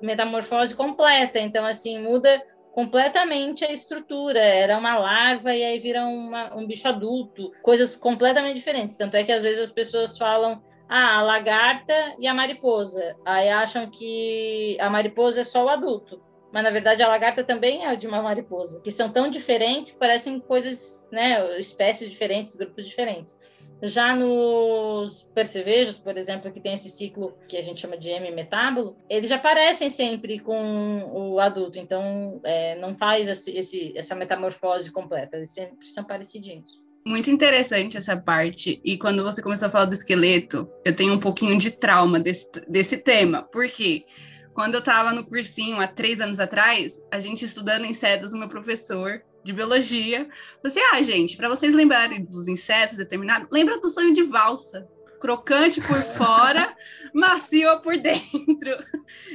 [0.01, 4.41] metamorfose completa, então, assim, muda completamente a estrutura.
[4.41, 8.97] Era uma larva e aí vira uma, um bicho adulto, coisas completamente diferentes.
[8.97, 13.17] Tanto é que, às vezes, as pessoas falam ah, a lagarta e a mariposa.
[13.25, 16.21] Aí acham que a mariposa é só o adulto.
[16.53, 19.99] Mas, na verdade, a lagarta também é de uma mariposa, que são tão diferentes que
[19.99, 23.37] parecem coisas, né, espécies diferentes, grupos diferentes.
[23.83, 28.97] Já nos percevejos, por exemplo, que tem esse ciclo que a gente chama de M-metábolo,
[29.09, 34.91] eles já aparecem sempre com o adulto, então é, não faz esse, esse, essa metamorfose
[34.91, 36.83] completa, eles sempre são parecidinhos.
[37.07, 38.81] Muito interessante essa parte.
[38.83, 42.49] E quando você começou a falar do esqueleto, eu tenho um pouquinho de trauma desse,
[42.67, 43.43] desse tema.
[43.43, 44.07] Por quê?
[44.55, 48.39] Quando eu estava no cursinho há três anos atrás, a gente estudando em cedos, o
[48.39, 50.27] meu professor de biologia.
[50.63, 54.89] Você, ah, gente, para vocês lembrarem dos insetos determinados, lembra do sonho de valsa.
[55.21, 56.75] Crocante por fora,
[57.15, 58.77] macio por dentro.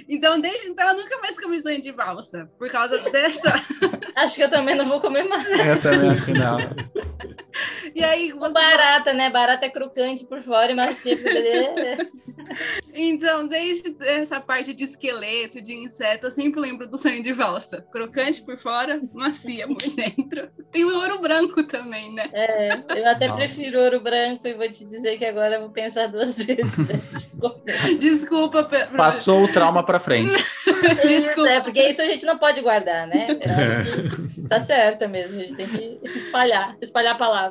[0.08, 3.54] Então, desde então, eu nunca mais comi sonho de valsa, por causa dessa.
[4.16, 5.48] Acho que eu também não vou comer mais.
[5.48, 6.58] Eu também não.
[7.96, 8.54] E aí, você...
[8.54, 9.30] Barata, né?
[9.30, 12.10] Barata é crocante por fora e macia por dentro.
[12.92, 17.86] Então, desde essa parte de esqueleto, de inseto, eu sempre lembro do sonho de valsa.
[17.92, 20.50] Crocante por fora, macia por dentro.
[20.72, 22.28] Tem o ouro branco também, né?
[22.34, 23.36] É, eu até Não.
[23.36, 27.32] prefiro ouro branco e vou te dizer que agora eu vou pensar duas vezes.
[28.00, 28.68] Desculpa.
[28.98, 30.36] Passou o trauma para frente.
[31.06, 33.28] Isso, é, porque isso a gente não pode guardar, né?
[33.30, 37.49] Eu acho que tá certo mesmo, a gente tem que espalhar, espalhar a palavra.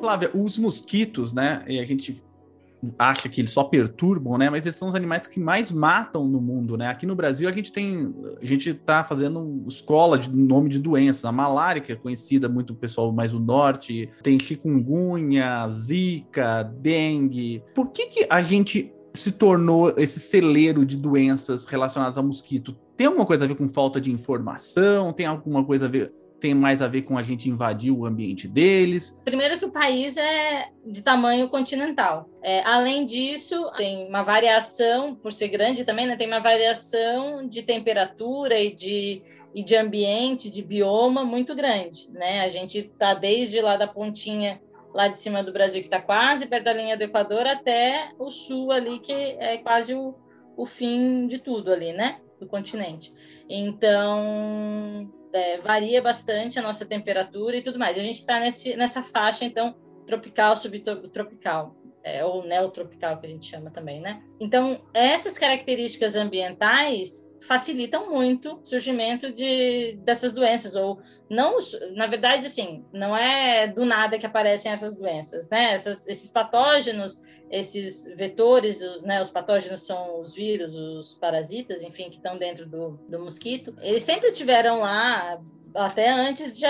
[0.00, 1.64] Flávia, os mosquitos, né?
[1.66, 2.24] E a gente
[2.98, 4.48] acha que eles só perturbam, né?
[4.48, 6.86] Mas eles são os animais que mais matam no mundo, né?
[6.86, 11.24] Aqui no Brasil a gente tem, a gente tá fazendo escola de nome de doenças,
[11.24, 17.62] a malária que é conhecida muito o pessoal mais do norte, tem chikungunya, zika, dengue.
[17.74, 22.76] Por que que a gente se tornou esse celeiro de doenças relacionadas ao mosquito?
[22.96, 25.12] Tem alguma coisa a ver com falta de informação?
[25.12, 28.46] Tem alguma coisa a ver tem mais a ver com a gente invadir o ambiente
[28.46, 29.20] deles?
[29.24, 32.28] Primeiro que o país é de tamanho continental.
[32.42, 37.62] É, além disso, tem uma variação, por ser grande também, né, tem uma variação de
[37.62, 39.22] temperatura e de,
[39.54, 42.08] e de ambiente, de bioma muito grande.
[42.12, 42.40] Né?
[42.40, 44.60] A gente está desde lá da pontinha
[44.92, 48.30] lá de cima do Brasil, que está quase perto da linha do Equador, até o
[48.30, 50.14] sul ali, que é quase o,
[50.56, 52.20] o fim de tudo ali, né?
[52.40, 53.12] Do continente.
[53.48, 57.98] Então, é, varia bastante a nossa temperatura e tudo mais.
[57.98, 59.74] A gente está nessa faixa, então,
[60.06, 61.76] tropical, subtropical.
[62.02, 64.22] é, ou neotropical que a gente chama também, né?
[64.40, 71.58] Então, essas características ambientais facilitam muito o surgimento de, dessas doenças, ou não,
[71.94, 75.74] na verdade, assim, não é do nada que aparecem essas doenças, né?
[75.74, 77.20] Essas, esses patógenos,
[77.50, 79.20] esses vetores, né?
[79.20, 83.74] Os patógenos são os vírus, os parasitas, enfim, que estão dentro do, do mosquito.
[83.82, 85.38] Eles sempre tiveram lá,
[85.74, 86.64] até antes de,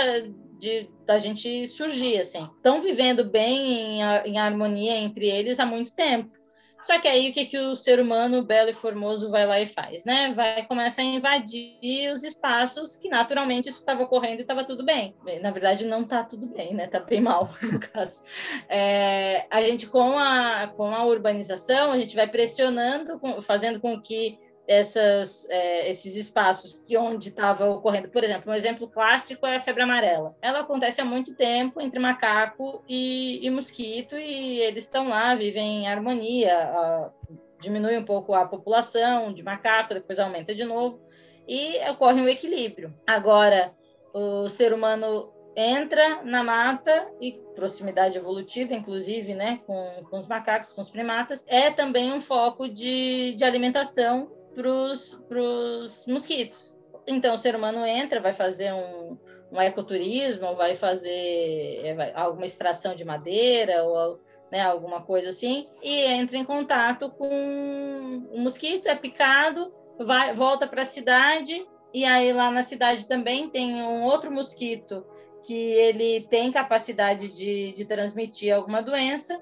[0.59, 2.49] de da gente surgir, assim.
[2.57, 6.38] Estão vivendo bem em, em harmonia entre eles há muito tempo.
[6.83, 9.67] Só que aí o que, que o ser humano belo e formoso vai lá e
[9.67, 10.33] faz, né?
[10.35, 15.15] Vai começar a invadir os espaços que naturalmente isso estava ocorrendo e estava tudo bem.
[15.43, 16.85] Na verdade, não está tudo bem, né?
[16.85, 18.25] Está bem mal, no caso.
[18.69, 24.39] É, a gente, com a, com a urbanização, a gente vai pressionando, fazendo com que
[24.69, 28.11] essas, é, esses espaços que onde estava ocorrendo.
[28.11, 30.37] Por exemplo, um exemplo clássico é a febre amarela.
[30.43, 35.85] Ela acontece há muito tempo entre macaco e, e mosquito e eles estão lá, vivem
[35.85, 37.11] em harmonia, a,
[37.59, 41.01] diminui um pouco a população de macaco, depois aumenta de novo
[41.49, 42.95] e ocorre um equilíbrio.
[43.07, 43.73] Agora,
[44.13, 50.75] o ser humano entra na mata e proximidade evolutiva, inclusive, né, com, com os macacos,
[50.75, 56.77] com os primatas, é também um foco de, de alimentação para os mosquitos.
[57.07, 59.17] Então, o ser humano entra, vai fazer um,
[59.53, 65.69] um ecoturismo, vai fazer é, vai, alguma extração de madeira ou né, alguma coisa assim,
[65.83, 72.05] e entra em contato com o mosquito, é picado, vai, volta para a cidade, e
[72.05, 75.05] aí lá na cidade também tem um outro mosquito
[75.45, 79.41] que ele tem capacidade de, de transmitir alguma doença,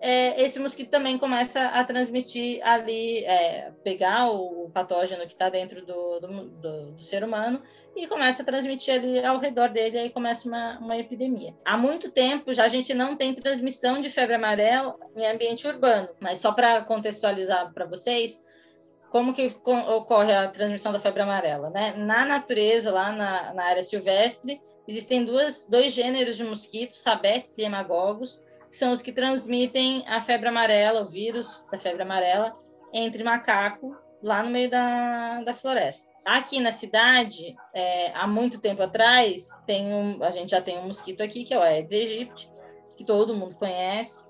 [0.00, 5.84] é, esse mosquito também começa a transmitir ali, é, pegar o patógeno que está dentro
[5.84, 7.60] do, do, do, do, ser humano
[7.96, 11.52] e começa a transmitir ali ao redor dele, aí começa uma, uma epidemia.
[11.64, 16.08] Há muito tempo já a gente não tem transmissão de febre amarela em ambiente urbano,
[16.20, 18.44] mas só para contextualizar para vocês,
[19.10, 21.94] como que ocorre a transmissão da febre amarela, né?
[21.96, 27.62] Na natureza, lá na, na área silvestre, existem duas, dois gêneros de mosquitos, sabetes e
[27.62, 32.56] hemagogos, que são os que transmitem a febre amarela, o vírus da febre amarela,
[32.92, 36.10] entre macaco, lá no meio da, da floresta.
[36.24, 40.86] Aqui na cidade, é, há muito tempo atrás, tem um, a gente já tem um
[40.86, 42.50] mosquito aqui, que é o Aedes aegypti,
[42.96, 44.28] que todo mundo conhece,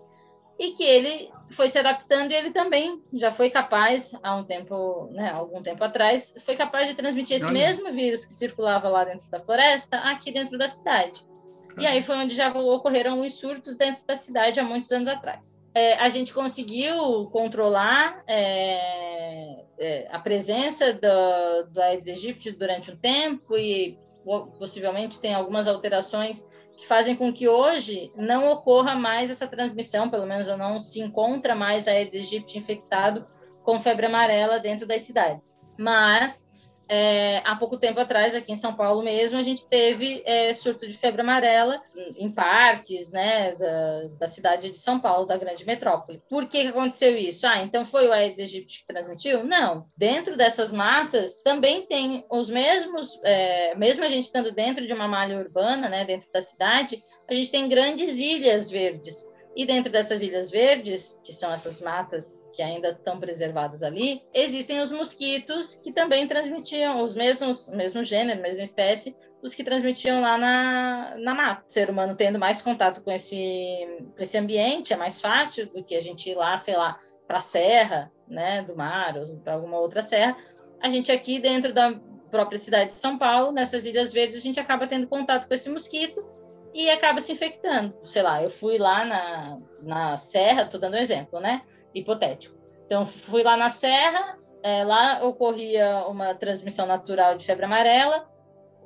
[0.59, 5.09] e que ele foi se adaptando e ele também já foi capaz, há um tempo,
[5.13, 9.29] né, algum tempo atrás, foi capaz de transmitir esse mesmo vírus que circulava lá dentro
[9.31, 11.27] da floresta, aqui dentro da cidade.
[11.79, 15.61] E aí foi onde já ocorreram os surtos dentro da cidade há muitos anos atrás.
[15.75, 22.97] É, a gente conseguiu controlar é, é, a presença do, do Aedes aegypti durante um
[22.97, 23.99] tempo e
[24.59, 30.27] possivelmente tem algumas alterações que fazem com que hoje não ocorra mais essa transmissão, pelo
[30.27, 33.27] menos não se encontra mais Aedes aegypti infectado
[33.63, 35.61] com febre amarela dentro das cidades.
[35.79, 36.49] Mas
[36.89, 40.87] é, há pouco tempo atrás, aqui em São Paulo mesmo, a gente teve é, surto
[40.87, 41.81] de febre amarela
[42.17, 46.23] em parques né, da, da, cidade de São Paulo, da grande metrópole.
[46.29, 47.47] Por que, que aconteceu isso?
[47.47, 49.45] Ah, então foi o Aedes aegypti que transmitiu?
[49.45, 49.87] Não.
[49.97, 55.07] Dentro dessas matas também tem os mesmos, é, mesmo a gente estando dentro de uma
[55.07, 59.27] malha urbana, né, dentro da cidade, a gente tem grandes ilhas verdes
[59.59, 64.81] e dentro dessas ilhas verdes, que são essas matas que ainda estão preservadas ali, existem
[64.81, 70.39] os mosquitos que também transmitiam os mesmos, mesmo gênero, mesma espécie, os que transmitiam lá
[70.39, 71.65] na, na mata.
[71.69, 73.37] O ser humano tendo mais contato com esse,
[74.17, 77.39] com esse ambiente é mais fácil do que a gente ir lá, sei lá, para
[77.39, 80.37] a serra, né, do mar ou para alguma outra serra.
[80.81, 81.99] A gente aqui dentro da
[82.31, 85.69] própria cidade de São Paulo, nessas ilhas verdes, a gente acaba tendo contato com esse
[85.69, 86.38] mosquito
[86.75, 87.97] e acaba se infectando.
[88.05, 91.63] Sei lá, eu fui lá na, na serra, estou dando um exemplo, né?
[91.95, 92.57] Hipotético.
[92.87, 98.27] Então, fui lá na serra, é, lá ocorria uma transmissão natural de febre amarela,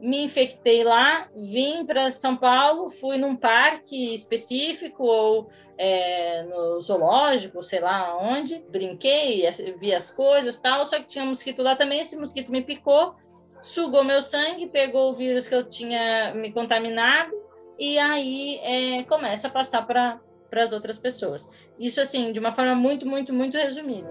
[0.01, 7.63] me infectei lá, vim para São Paulo, fui num parque específico ou é, no zoológico,
[7.63, 12.01] sei lá onde, brinquei, vi as coisas tal, só que tinha um mosquito lá também,
[12.01, 13.15] esse mosquito me picou,
[13.61, 17.42] sugou meu sangue, pegou o vírus que eu tinha me contaminado
[17.83, 20.21] e aí é, começa a passar para
[20.53, 21.51] as outras pessoas.
[21.77, 24.09] Isso, assim, de uma forma muito, muito, muito resumida.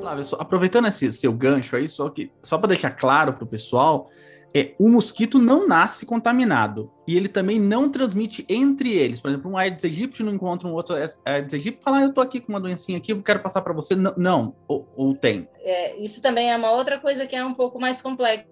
[0.00, 4.10] Flávia, aproveitando esse seu gancho aí, só, que, só para deixar claro para o pessoal,
[4.54, 9.20] é, o mosquito não nasce contaminado e ele também não transmite entre eles.
[9.20, 11.20] Por exemplo, um Aedes aegypti não encontra um outro Aedes
[11.54, 13.72] aegypti e fala, ah, eu tô aqui com uma doencinha aqui, eu quero passar para
[13.72, 13.94] você.
[13.94, 15.48] Não, não ou, ou, tem.
[15.60, 18.46] É, isso também é uma outra coisa que é um pouco mais complexa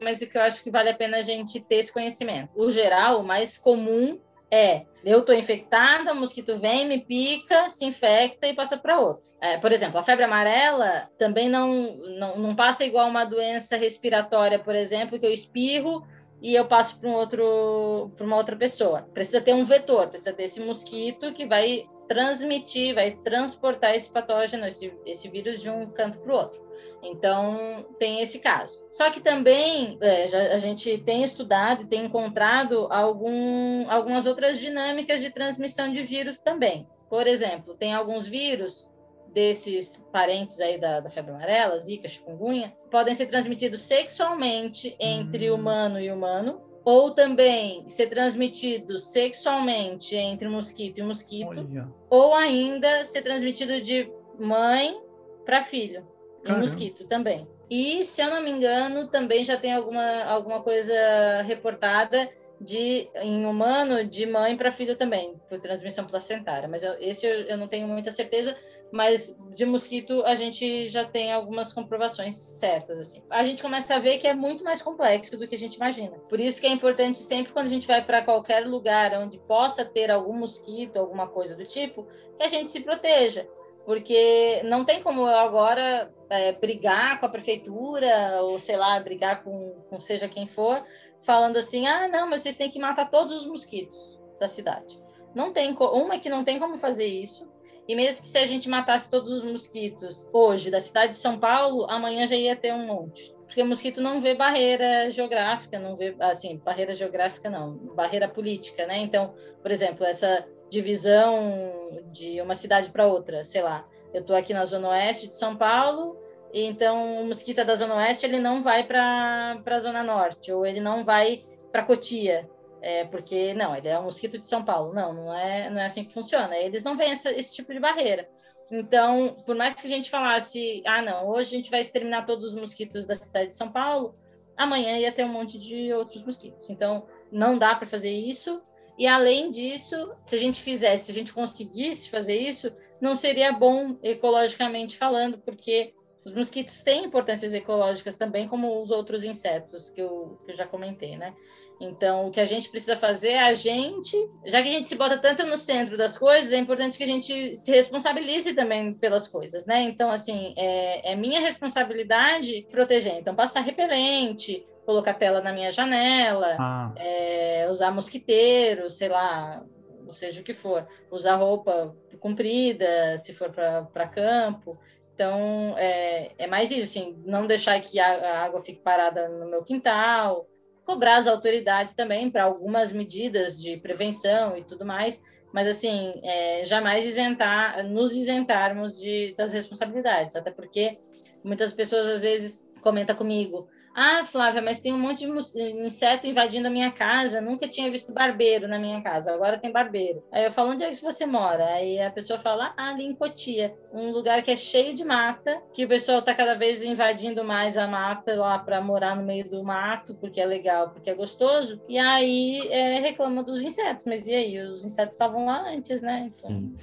[0.00, 2.50] mas que eu acho que vale a pena a gente ter esse conhecimento.
[2.54, 7.84] O geral, o mais comum é eu estou infectada, o mosquito vem, me pica, se
[7.84, 9.30] infecta e passa para outro.
[9.40, 14.58] É, por exemplo, a febre amarela também não, não, não passa igual uma doença respiratória,
[14.58, 16.04] por exemplo, que eu espirro
[16.42, 19.02] e eu passo para um outro para uma outra pessoa.
[19.14, 24.66] Precisa ter um vetor, precisa ter esse mosquito que vai transmitir, vai transportar esse patógeno,
[24.66, 26.66] esse, esse vírus de um canto para o outro.
[27.02, 28.84] Então, tem esse caso.
[28.90, 34.58] Só que também é, já, a gente tem estudado e tem encontrado algum, algumas outras
[34.58, 36.88] dinâmicas de transmissão de vírus também.
[37.08, 38.90] Por exemplo, tem alguns vírus
[39.32, 45.54] desses parentes aí da, da febre amarela, zika, chikungunya, podem ser transmitidos sexualmente entre hum.
[45.54, 51.86] humano e humano, ou também ser transmitido sexualmente entre mosquito e mosquito, Olha.
[52.08, 54.98] ou ainda ser transmitido de mãe
[55.44, 56.08] para filho.
[56.42, 56.60] Caramba.
[56.60, 57.46] E mosquito também.
[57.68, 60.94] E, se eu não me engano, também já tem alguma, alguma coisa
[61.42, 62.26] reportada
[62.58, 66.66] de em humano de mãe para filho também, por transmissão placentária.
[66.66, 68.56] Mas eu, esse eu, eu, não tenho muita certeza.
[68.90, 73.22] Mas de mosquito a gente já tem algumas comprovações certas assim.
[73.28, 76.16] A gente começa a ver que é muito mais complexo do que a gente imagina.
[76.28, 79.84] Por isso que é importante sempre quando a gente vai para qualquer lugar onde possa
[79.84, 82.06] ter algum mosquito, alguma coisa do tipo,
[82.38, 83.46] que a gente se proteja
[83.88, 89.42] porque não tem como eu agora é, brigar com a prefeitura ou sei lá brigar
[89.42, 90.84] com, com seja quem for
[91.22, 95.02] falando assim ah não mas vocês têm que matar todos os mosquitos da cidade
[95.34, 97.50] não tem uma é que não tem como fazer isso
[97.88, 101.38] e mesmo que se a gente matasse todos os mosquitos hoje da cidade de São
[101.40, 105.96] Paulo amanhã já ia ter um monte porque o mosquito não vê barreira geográfica não
[105.96, 112.54] vê assim barreira geográfica não barreira política né então por exemplo essa divisão de uma
[112.54, 113.86] cidade para outra, sei lá.
[114.12, 116.16] Eu estou aqui na zona oeste de São Paulo,
[116.52, 120.64] então o mosquito é da zona oeste, ele não vai para a zona norte, ou
[120.64, 122.48] ele não vai para Cotia,
[122.80, 124.92] é, porque não, ele é um mosquito de São Paulo.
[124.92, 126.56] Não, não é, não é assim que funciona.
[126.56, 128.28] Eles não veem essa, esse tipo de barreira.
[128.70, 132.48] Então, por mais que a gente falasse, ah, não, hoje a gente vai exterminar todos
[132.48, 134.14] os mosquitos da cidade de São Paulo,
[134.56, 136.68] amanhã ia ter um monte de outros mosquitos.
[136.68, 138.60] Então, não dá para fazer isso.
[138.98, 143.52] E além disso, se a gente fizesse, se a gente conseguisse fazer isso, não seria
[143.52, 145.94] bom ecologicamente falando, porque
[146.28, 150.66] os mosquitos têm importâncias ecológicas também, como os outros insetos que eu, que eu já
[150.66, 151.34] comentei, né?
[151.80, 154.96] Então, o que a gente precisa fazer é a gente, já que a gente se
[154.96, 159.28] bota tanto no centro das coisas, é importante que a gente se responsabilize também pelas
[159.28, 159.82] coisas, né?
[159.82, 163.14] Então, assim, é, é minha responsabilidade proteger.
[163.14, 166.92] Então, passar repelente, colocar tela na minha janela, ah.
[166.96, 169.62] é, usar mosquiteiro, sei lá,
[170.04, 174.78] ou seja o que for, usar roupa comprida, se for para campo.
[175.18, 179.50] Então, é, é mais isso, assim, não deixar que a, a água fique parada no
[179.50, 180.46] meu quintal,
[180.84, 185.20] cobrar as autoridades também para algumas medidas de prevenção e tudo mais,
[185.52, 190.96] mas assim, é, jamais isentar, nos isentarmos de, das responsabilidades, até porque
[191.42, 193.68] muitas pessoas às vezes comentam comigo,
[194.00, 197.40] ah, Flávia, mas tem um monte de inseto invadindo a minha casa.
[197.40, 199.34] Nunca tinha visto barbeiro na minha casa.
[199.34, 200.22] Agora tem barbeiro.
[200.30, 201.64] Aí eu falo, onde é que você mora?
[201.64, 203.76] Aí a pessoa fala, ah, ali em Cotia.
[203.92, 207.76] Um lugar que é cheio de mata, que o pessoal está cada vez invadindo mais
[207.76, 211.82] a mata lá para morar no meio do mato, porque é legal, porque é gostoso.
[211.88, 214.04] E aí é, reclama dos insetos.
[214.04, 214.60] Mas e aí?
[214.60, 216.30] Os insetos estavam lá antes, né?
[216.32, 216.52] Então...
[216.52, 216.76] Hum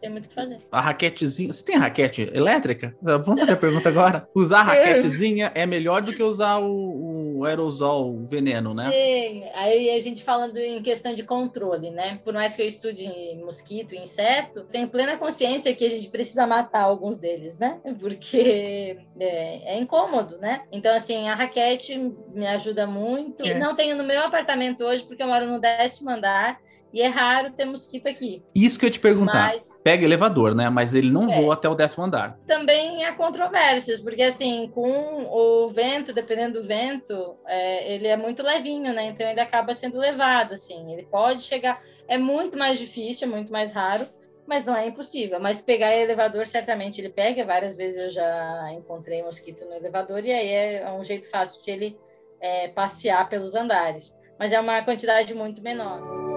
[0.00, 0.58] tem muito o que fazer.
[0.72, 1.52] A raquetezinha.
[1.52, 2.96] Você tem raquete elétrica?
[3.02, 4.28] Vamos fazer a pergunta agora.
[4.34, 8.90] Usar a raquetezinha é melhor do que usar o, o aerosol, o veneno, né?
[8.90, 9.44] Sim.
[9.54, 12.18] Aí a gente falando em questão de controle, né?
[12.24, 13.06] Por mais que eu estude
[13.44, 17.78] mosquito e inseto, tenho plena consciência que a gente precisa matar alguns deles, né?
[17.98, 20.62] Porque é, é incômodo, né?
[20.72, 21.98] Então, assim, a raquete
[22.32, 23.46] me ajuda muito.
[23.46, 23.54] É.
[23.54, 26.58] Não tenho no meu apartamento hoje, porque eu moro no décimo andar
[26.92, 28.42] e é raro ter mosquito aqui.
[28.54, 29.54] Isso que eu ia te perguntar.
[29.54, 29.70] Mas...
[29.82, 30.68] Pega elevador, né?
[30.68, 31.40] Mas ele não é.
[31.40, 32.38] voa até o décimo andar.
[32.46, 38.42] Também há controvérsias, porque assim, com o vento, dependendo do vento, é, ele é muito
[38.42, 39.06] levinho, né?
[39.06, 40.92] Então ele acaba sendo levado, assim.
[40.92, 41.80] Ele pode chegar.
[42.08, 44.06] É muito mais difícil, é muito mais raro,
[44.46, 45.38] mas não é impossível.
[45.38, 47.44] Mas pegar elevador, certamente ele pega.
[47.44, 51.70] Várias vezes eu já encontrei mosquito no elevador, e aí é um jeito fácil de
[51.70, 51.98] ele
[52.40, 54.18] é, passear pelos andares.
[54.38, 56.29] Mas é uma quantidade muito menor.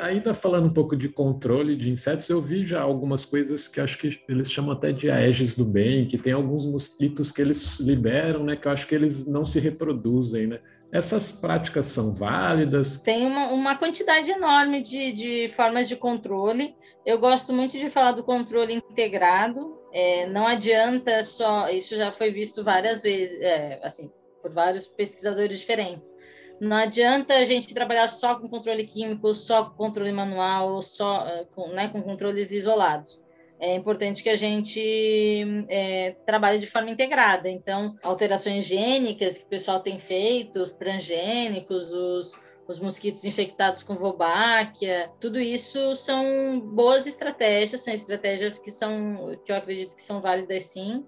[0.00, 3.98] Ainda falando um pouco de controle de insetos, eu vi já algumas coisas que acho
[3.98, 8.44] que eles chamam até de aedes do bem, que tem alguns mosquitos que eles liberam,
[8.44, 8.56] né?
[8.56, 10.60] Que eu acho que eles não se reproduzem, né?
[10.92, 13.00] Essas práticas são válidas?
[13.02, 16.74] Tem uma, uma quantidade enorme de, de formas de controle.
[17.04, 22.30] Eu gosto muito de falar do controle integrado, É, não adianta só, isso já foi
[22.30, 24.10] visto várias vezes, é, assim,
[24.42, 26.12] por vários pesquisadores diferentes.
[26.60, 31.46] Não adianta a gente trabalhar só com controle químico, só com controle manual, só eh,
[31.54, 33.20] com, né, com controles isolados.
[33.58, 37.48] É importante que a gente é, trabalhe de forma integrada.
[37.48, 42.38] Então, alterações gênicas que o pessoal tem feito, os transgênicos, os,
[42.68, 49.50] os mosquitos infectados com Wolbachia, tudo isso são boas estratégias, são estratégias que são que
[49.50, 51.06] eu acredito que são válidas sim,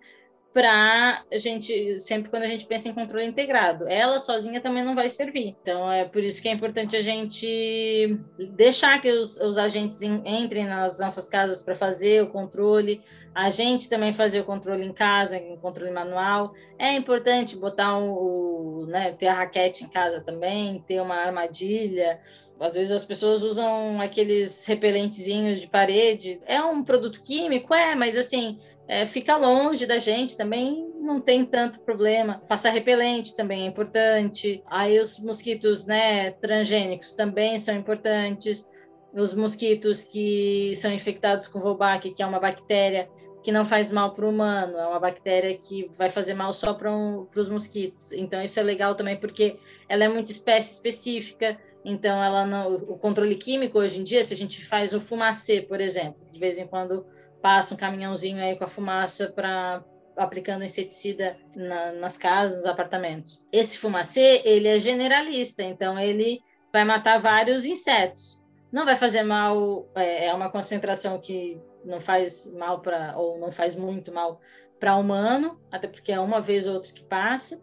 [0.58, 3.86] para a gente, sempre quando a gente pensa em controle integrado.
[3.86, 5.56] Ela sozinha também não vai servir.
[5.62, 8.18] Então, é por isso que é importante a gente
[8.56, 13.00] deixar que os, os agentes entrem nas nossas casas para fazer o controle,
[13.32, 16.52] a gente também fazer o controle em casa, o controle manual.
[16.76, 22.18] É importante botar o, né, ter a raquete em casa também, ter uma armadilha,
[22.60, 26.40] às vezes as pessoas usam aqueles repelentezinhos de parede.
[26.46, 31.44] É um produto químico, é, mas assim, é, fica longe da gente também não tem
[31.44, 32.42] tanto problema.
[32.48, 34.62] Passar repelente também é importante.
[34.66, 38.70] Aí os mosquitos, né, transgênicos também são importantes.
[39.12, 43.08] Os mosquitos que são infectados com Wolbachia, que é uma bactéria
[43.42, 46.74] que não faz mal para o humano, é uma bactéria que vai fazer mal só
[46.74, 48.12] para um, os mosquitos.
[48.12, 49.56] Então isso é legal também porque
[49.88, 51.58] ela é muito espécie específica.
[51.84, 55.62] Então ela não, o controle químico hoje em dia, se a gente faz o fumacê,
[55.62, 57.06] por exemplo, de vez em quando
[57.40, 59.82] passa um caminhãozinho aí com a fumaça para
[60.16, 63.40] aplicando inseticida na, nas casas, nos apartamentos.
[63.52, 68.40] Esse fumacê, ele é generalista, então ele vai matar vários insetos.
[68.70, 73.50] Não vai fazer mal, é, é uma concentração que não faz mal para, ou não
[73.50, 74.40] faz muito mal
[74.78, 77.60] para humano, até porque é uma vez ou outra que passa,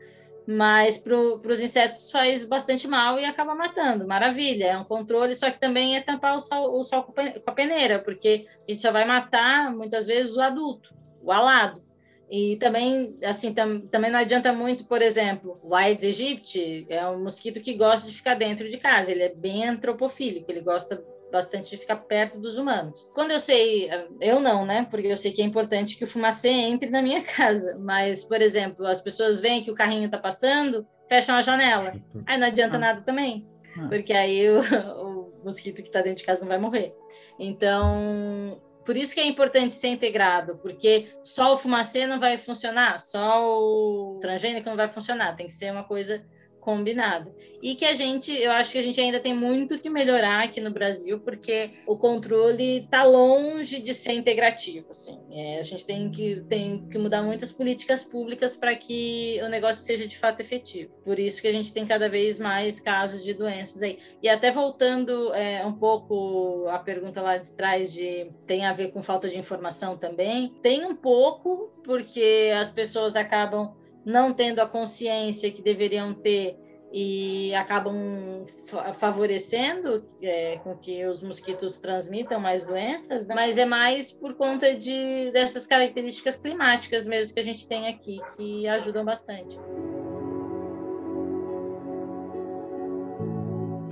[0.48, 4.08] mas para os insetos faz bastante mal e acaba matando.
[4.08, 7.14] Maravilha, é um controle, só que também é tampar o sol, o sol com
[7.46, 11.84] a peneira, porque a gente só vai matar muitas vezes o adulto, o alado.
[12.30, 17.24] E também, assim, tam, também não adianta muito, por exemplo, o Aedes aegypti é um
[17.24, 21.04] mosquito que gosta de ficar dentro de casa, ele é bem antropofílico, ele gosta
[21.36, 23.10] bastante de ficar perto dos humanos.
[23.14, 23.90] Quando eu sei,
[24.22, 24.88] eu não, né?
[24.90, 27.78] Porque eu sei que é importante que o fumacê entre na minha casa.
[27.78, 31.94] Mas, por exemplo, as pessoas veem que o carrinho está passando, fecham a janela.
[32.26, 32.80] Aí não adianta ah.
[32.80, 33.46] nada também,
[33.78, 33.88] ah.
[33.90, 36.96] porque aí o, o mosquito que está dentro de casa não vai morrer.
[37.38, 43.00] Então, por isso que é importante ser integrado, porque só o fumacê não vai funcionar,
[43.00, 46.24] só o transgênico não vai funcionar, tem que ser uma coisa
[46.66, 47.32] combinada.
[47.62, 50.60] E que a gente, eu acho que a gente ainda tem muito que melhorar aqui
[50.60, 54.90] no Brasil, porque o controle está longe de ser integrativo.
[54.90, 55.20] Assim.
[55.32, 59.86] É, a gente tem que, tem que mudar muitas políticas públicas para que o negócio
[59.86, 60.96] seja de fato efetivo.
[61.04, 64.00] Por isso que a gente tem cada vez mais casos de doenças aí.
[64.22, 68.92] E até voltando é, um pouco à pergunta lá de trás de tem a ver
[68.92, 73.74] com falta de informação também, tem um pouco, porque as pessoas acabam
[74.06, 76.58] não tendo a consciência que deveriam ter
[76.94, 78.46] e acabam
[78.94, 83.36] favorecendo é, com que os mosquitos transmitam mais doenças, né?
[83.36, 88.20] mas é mais por conta de dessas características climáticas mesmo que a gente tem aqui
[88.38, 89.60] que ajudam bastante.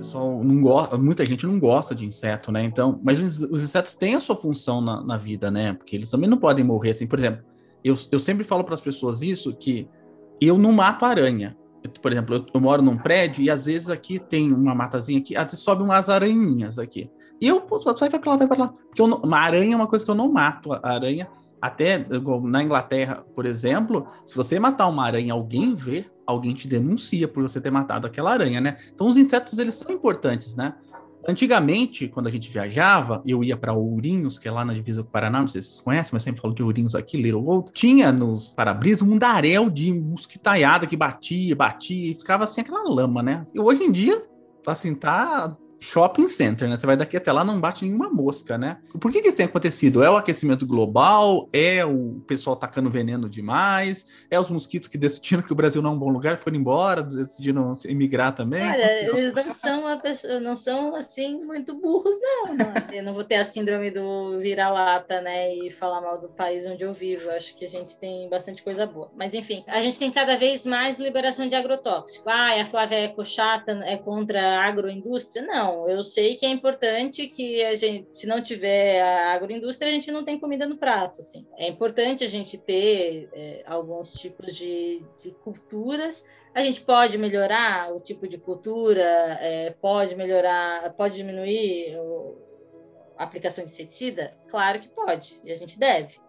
[0.04, 2.62] pessoal não gosta, muita gente não gosta de inseto, né?
[2.62, 5.72] Então, mas os, os insetos têm a sua função na, na, vida, né?
[5.72, 7.06] Porque eles também não podem morrer assim.
[7.06, 7.42] Por exemplo,
[7.82, 9.88] eu, eu sempre falo para as pessoas isso que
[10.40, 11.56] eu não mato aranha.
[12.00, 15.36] por exemplo, eu, eu, moro num prédio e às vezes aqui tem uma matazinha aqui,
[15.36, 17.10] às vezes sobe umas aranhinhas aqui.
[17.40, 18.68] E eu, pô, vai para lá, vai para lá.
[18.68, 20.72] Porque eu não, uma aranha é uma coisa que eu não mato.
[20.72, 21.28] A aranha,
[21.60, 22.06] até
[22.42, 27.42] na Inglaterra, por exemplo, se você matar uma aranha, alguém vê, alguém te denuncia por
[27.42, 28.78] você ter matado aquela aranha, né?
[28.94, 30.74] Então os insetos, eles são importantes, né?
[31.26, 35.08] Antigamente, quando a gente viajava, eu ia para Ourinhos, que é lá na divisa do
[35.08, 37.72] Paraná, não sei se vocês conhecem, mas sempre falo de Ourinhos aqui, Little Gold.
[37.72, 43.22] Tinha nos para-brisas um daréu de mosquitaiada que batia, batia e ficava assim aquela lama,
[43.22, 43.46] né?
[43.54, 44.22] E hoje em dia,
[44.66, 46.76] assim, tá shopping center, né?
[46.76, 48.78] Você vai daqui até lá, não bate nenhuma mosca, né?
[48.98, 50.02] Por que, que isso tem acontecido?
[50.02, 51.48] É o aquecimento global?
[51.52, 54.06] É o pessoal tacando veneno demais?
[54.30, 57.02] É os mosquitos que decidiram que o Brasil não é um bom lugar, foram embora,
[57.02, 58.64] decidiram emigrar também?
[58.64, 62.56] Olha, eles não são pessoa, não são assim muito burros, não.
[62.56, 62.74] não.
[62.92, 65.54] Eu não vou ter a síndrome do vira-lata, né?
[65.54, 67.30] E falar mal do país onde eu vivo.
[67.30, 69.10] Acho que a gente tem bastante coisa boa.
[69.14, 72.28] Mas enfim, a gente tem cada vez mais liberação de agrotóxico.
[72.28, 75.44] Ah, a Flávia é chata, é contra a agroindústria?
[75.44, 75.88] Não não.
[75.88, 80.10] Eu sei que é importante que a gente, se não tiver a agroindústria, a gente
[80.12, 81.20] não tem comida no prato.
[81.20, 81.46] Assim.
[81.56, 86.26] É importante a gente ter é, alguns tipos de, de, culturas.
[86.54, 89.02] A gente pode melhorar o tipo de cultura,
[89.40, 92.38] é, pode melhorar, pode diminuir o,
[93.18, 94.36] a aplicação de inseticida?
[94.48, 96.23] Claro que pode, e a gente deve.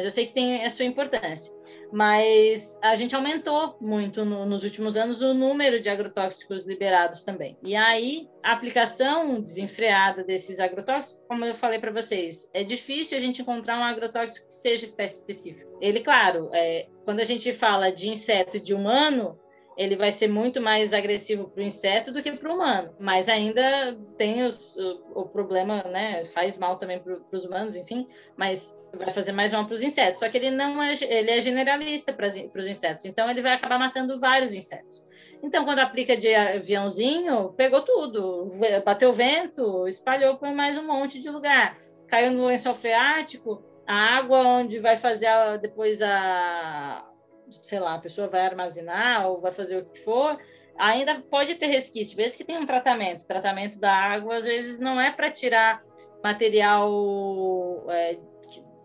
[0.00, 1.52] Mas eu sei que tem a sua importância.
[1.92, 7.58] Mas a gente aumentou muito no, nos últimos anos o número de agrotóxicos liberados também.
[7.62, 13.20] E aí, a aplicação desenfreada desses agrotóxicos, como eu falei para vocês, é difícil a
[13.20, 15.68] gente encontrar um agrotóxico que seja espécie específica.
[15.80, 19.38] Ele, claro, é, quando a gente fala de inseto e de humano,
[19.80, 22.94] ele vai ser muito mais agressivo para o inseto do que para o humano.
[23.00, 26.22] Mas ainda tem os, o, o, problema, né?
[26.26, 28.06] Faz mal também para os humanos, enfim,
[28.36, 30.20] mas vai fazer mais mal para os insetos.
[30.20, 33.78] Só que ele não é, ele é generalista para os insetos, então ele vai acabar
[33.78, 35.02] matando vários insetos.
[35.42, 38.52] Então, quando aplica de aviãozinho, pegou tudo,
[38.84, 44.46] bateu vento, espalhou para mais um monte de lugar, caiu no lençol freático, a água
[44.46, 47.09] onde vai fazer a, depois a,
[47.50, 50.38] sei lá, a pessoa vai armazenar ou vai fazer o que for,
[50.78, 53.22] ainda pode ter resquício, mesmo que tenha um tratamento.
[53.22, 55.82] O tratamento da água, às vezes, não é para tirar
[56.22, 58.18] material, é,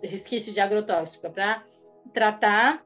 [0.03, 1.63] resquício de agrotóxico, é para
[2.13, 2.85] tratar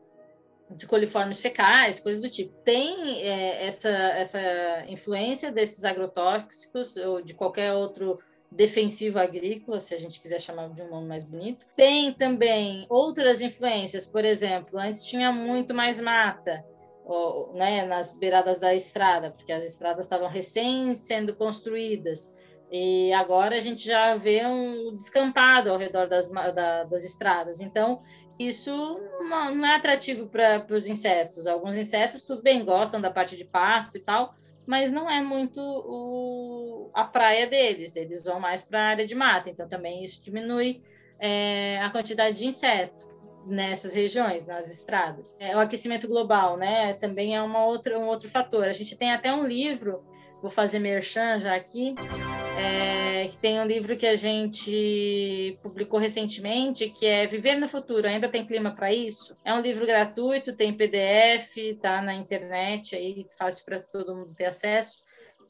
[0.69, 2.53] de coliformes fecais, coisas do tipo.
[2.63, 8.19] Tem é, essa, essa influência desses agrotóxicos ou de qualquer outro
[8.51, 11.65] defensivo agrícola, se a gente quiser chamar de um nome mais bonito.
[11.75, 16.65] Tem também outras influências, por exemplo, antes tinha muito mais mata,
[17.05, 22.33] ou, né, nas beiradas da estrada, porque as estradas estavam recém sendo construídas.
[22.71, 27.61] E agora a gente já vê um descampado ao redor das, da, das estradas.
[27.61, 28.01] Então,
[28.37, 31.47] isso não é atrativo para os insetos.
[31.47, 34.33] Alguns insetos, tudo bem, gostam da parte de pasto e tal,
[34.69, 39.15] mas não é muito o, a praia deles, eles vão mais para a área de
[39.15, 40.83] mata, então também isso diminui
[41.17, 43.09] é, a quantidade de inseto
[43.47, 45.35] nessas regiões, nas estradas.
[45.39, 48.65] É, o aquecimento global, né, também é uma outra, um outro fator.
[48.65, 50.03] A gente tem até um livro,
[50.39, 51.95] vou fazer merchan já aqui,
[52.59, 58.27] é, tem um livro que a gente publicou recentemente, que é Viver no Futuro, ainda
[58.27, 59.35] tem clima para isso?
[59.45, 64.45] É um livro gratuito, tem PDF, tá na internet, aí fácil para todo mundo ter
[64.45, 64.99] acesso.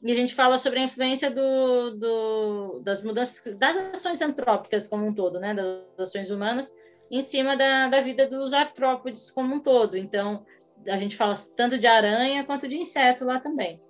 [0.02, 5.06] E a gente fala sobre a influência do, do, das mudanças, das ações antrópicas como
[5.06, 6.72] um todo, né, das ações humanas,
[7.10, 9.96] em cima da, da vida dos artrópodes como um todo.
[9.96, 10.46] Então,
[10.88, 13.80] a gente fala tanto de aranha quanto de inseto lá também.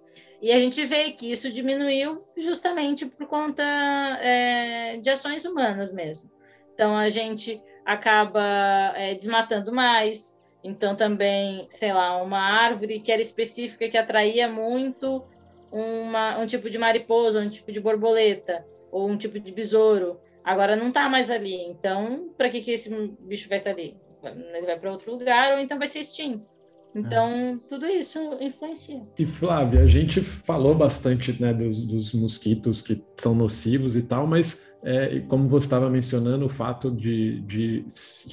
[0.40, 6.30] E a gente vê que isso diminuiu justamente por conta é, de ações humanas mesmo.
[6.72, 8.42] Então, a gente acaba
[8.96, 10.40] é, desmatando mais.
[10.64, 15.24] Então, também, sei lá, uma árvore que era específica, que atraía muito
[15.70, 20.74] uma, um tipo de mariposa, um tipo de borboleta, ou um tipo de besouro, agora
[20.74, 21.62] não está mais ali.
[21.64, 23.96] Então, para que, que esse bicho vai estar tá ali?
[24.22, 26.48] Ele vai para outro lugar, ou então vai ser extinto.
[26.94, 27.56] Então, é.
[27.68, 29.02] tudo isso influencia.
[29.18, 34.26] E Flávia, a gente falou bastante né, dos, dos mosquitos que são nocivos e tal,
[34.26, 37.86] mas é, como você estava mencionando, o fato de, de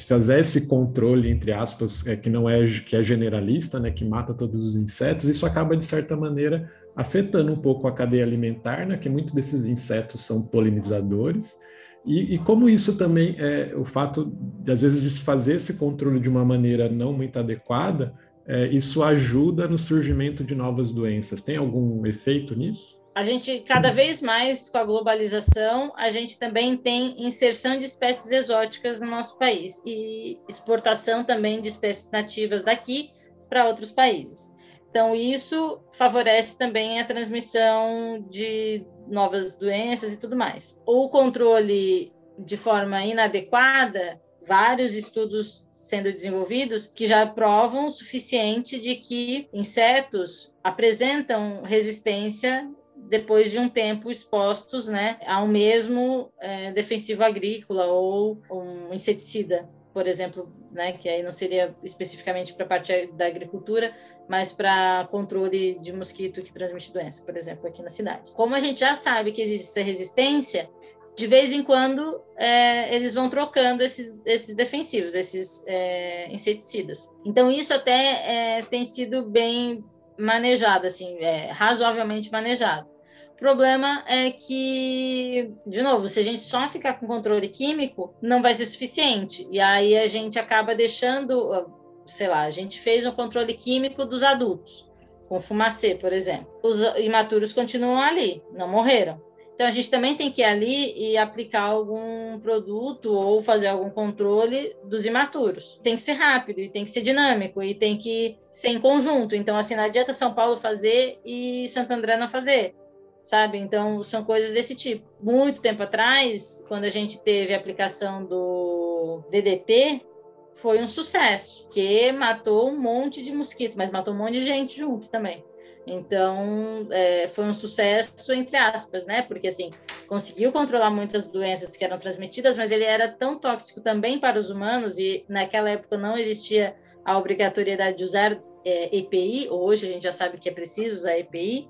[0.07, 4.33] fazer esse controle, entre aspas, é, que não é que é generalista, né, que mata
[4.33, 8.97] todos os insetos, isso acaba, de certa maneira, afetando um pouco a cadeia alimentar, né,
[8.97, 11.57] que muitos desses insetos são polinizadores.
[12.05, 14.31] E, e, como isso também é o fato,
[14.63, 18.13] de, às vezes, de se fazer esse controle de uma maneira não muito adequada,
[18.47, 21.41] é, isso ajuda no surgimento de novas doenças.
[21.41, 22.97] Tem algum efeito nisso?
[23.13, 28.31] A gente, cada vez mais com a globalização, a gente também tem inserção de espécies
[28.31, 33.09] exóticas no nosso país e exportação também de espécies nativas daqui
[33.49, 34.55] para outros países.
[34.89, 40.79] Então, isso favorece também a transmissão de novas doenças e tudo mais.
[40.85, 48.95] O controle de forma inadequada vários estudos sendo desenvolvidos que já provam o suficiente de
[48.95, 57.85] que insetos apresentam resistência depois de um tempo expostos né, ao mesmo é, defensivo agrícola
[57.85, 63.25] ou um inseticida, por exemplo, né, que aí não seria especificamente para a parte da
[63.25, 63.95] agricultura,
[64.27, 68.31] mas para controle de mosquito que transmite doença, por exemplo, aqui na cidade.
[68.33, 70.69] Como a gente já sabe que existe essa resistência,
[71.17, 77.11] de vez em quando é, eles vão trocando esses, esses defensivos, esses é, inseticidas.
[77.25, 79.83] Então isso até é, tem sido bem
[80.15, 82.87] manejado, assim, é, razoavelmente manejado.
[83.33, 88.39] O problema é que, de novo, se a gente só ficar com controle químico, não
[88.41, 89.47] vai ser suficiente.
[89.51, 91.67] E aí a gente acaba deixando,
[92.05, 94.87] sei lá, a gente fez um controle químico dos adultos,
[95.27, 96.47] com fumacê, por exemplo.
[96.63, 99.26] Os imaturos continuam ali, não morreram
[99.57, 103.89] então, a gente também tem que ir ali e aplicar algum produto ou fazer algum
[103.89, 105.79] controle dos imaturos.
[105.83, 109.35] Tem que ser rápido e tem que ser dinâmico e tem que ser em conjunto.
[109.35, 112.75] Então, assim, não adianta São Paulo fazer e Santo André não fazer,
[113.23, 113.57] sabe?
[113.57, 115.09] Então, são coisas desse tipo.
[115.19, 120.05] Muito tempo atrás, quando a gente teve a aplicação do DDT,
[120.53, 124.77] foi um sucesso, que matou um monte de mosquito, mas matou um monte de gente
[124.77, 125.43] junto também.
[125.87, 129.21] Então, é, foi um sucesso, entre aspas, né?
[129.21, 129.71] Porque, assim,
[130.05, 134.49] conseguiu controlar muitas doenças que eram transmitidas, mas ele era tão tóxico também para os
[134.49, 136.75] humanos, e naquela época não existia
[137.05, 141.17] a obrigatoriedade de usar é, EPI, hoje a gente já sabe que é preciso usar
[141.17, 141.69] EPI,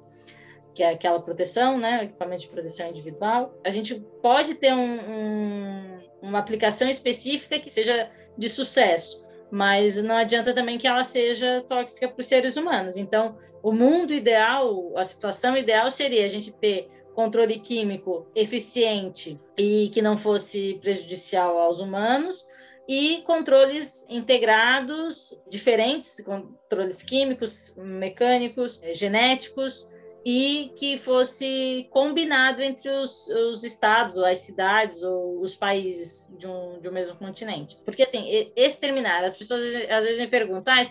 [0.73, 2.05] que é aquela proteção, né?
[2.05, 3.55] Equipamento de proteção individual.
[3.63, 10.15] A gente pode ter um, um, uma aplicação específica que seja de sucesso, mas não
[10.15, 12.97] adianta também que ela seja tóxica para os seres humanos.
[12.97, 19.89] Então, o mundo ideal, a situação ideal seria a gente ter controle químico eficiente e
[19.93, 22.45] que não fosse prejudicial aos humanos,
[22.87, 29.89] e controles integrados diferentes, controles químicos, mecânicos, genéticos,
[30.29, 36.45] e que fosse combinado entre os, os, estados, ou as cidades, ou os países de
[36.45, 37.77] um, de um mesmo continente.
[37.85, 40.81] Porque, assim, exterminar, as pessoas às vezes me perguntam, ah,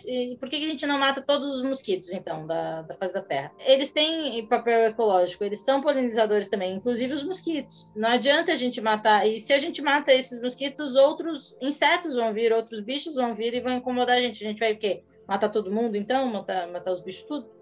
[0.41, 3.53] por que a gente não mata todos os mosquitos, então, da, da face da Terra?
[3.61, 7.93] Eles têm papel ecológico, eles são polinizadores também, inclusive os mosquitos.
[7.95, 12.32] Não adianta a gente matar, e se a gente mata esses mosquitos, outros insetos vão
[12.32, 14.43] vir, outros bichos vão vir e vão incomodar a gente.
[14.43, 15.03] A gente vai o quê?
[15.28, 16.24] Matar todo mundo, então?
[16.24, 17.55] Matar, matar os bichos tudo?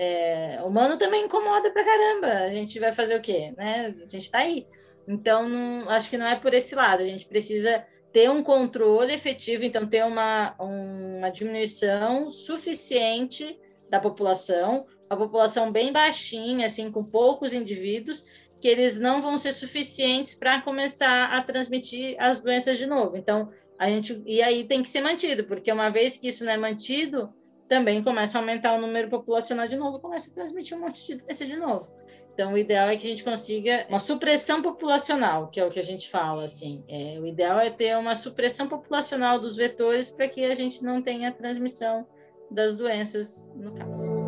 [0.00, 2.28] É, humano também incomoda pra caramba.
[2.28, 3.52] A gente vai fazer o quê?
[3.56, 3.94] Né?
[4.00, 4.64] A gente tá aí.
[5.08, 7.02] Então, não, acho que não é por esse lado.
[7.02, 13.58] A gente precisa ter um controle efetivo, então ter uma, uma diminuição suficiente
[13.90, 18.24] da população, a população bem baixinha, assim, com poucos indivíduos,
[18.60, 23.16] que eles não vão ser suficientes para começar a transmitir as doenças de novo.
[23.16, 26.52] Então, a gente e aí tem que ser mantido, porque uma vez que isso não
[26.52, 27.32] é mantido,
[27.68, 31.16] também começa a aumentar o número populacional de novo, começa a transmitir um monte de
[31.16, 31.92] doença de novo.
[32.32, 35.80] Então, o ideal é que a gente consiga uma supressão populacional, que é o que
[35.80, 36.84] a gente fala, assim.
[36.88, 41.02] É, o ideal é ter uma supressão populacional dos vetores para que a gente não
[41.02, 42.06] tenha transmissão
[42.48, 44.27] das doenças, no caso.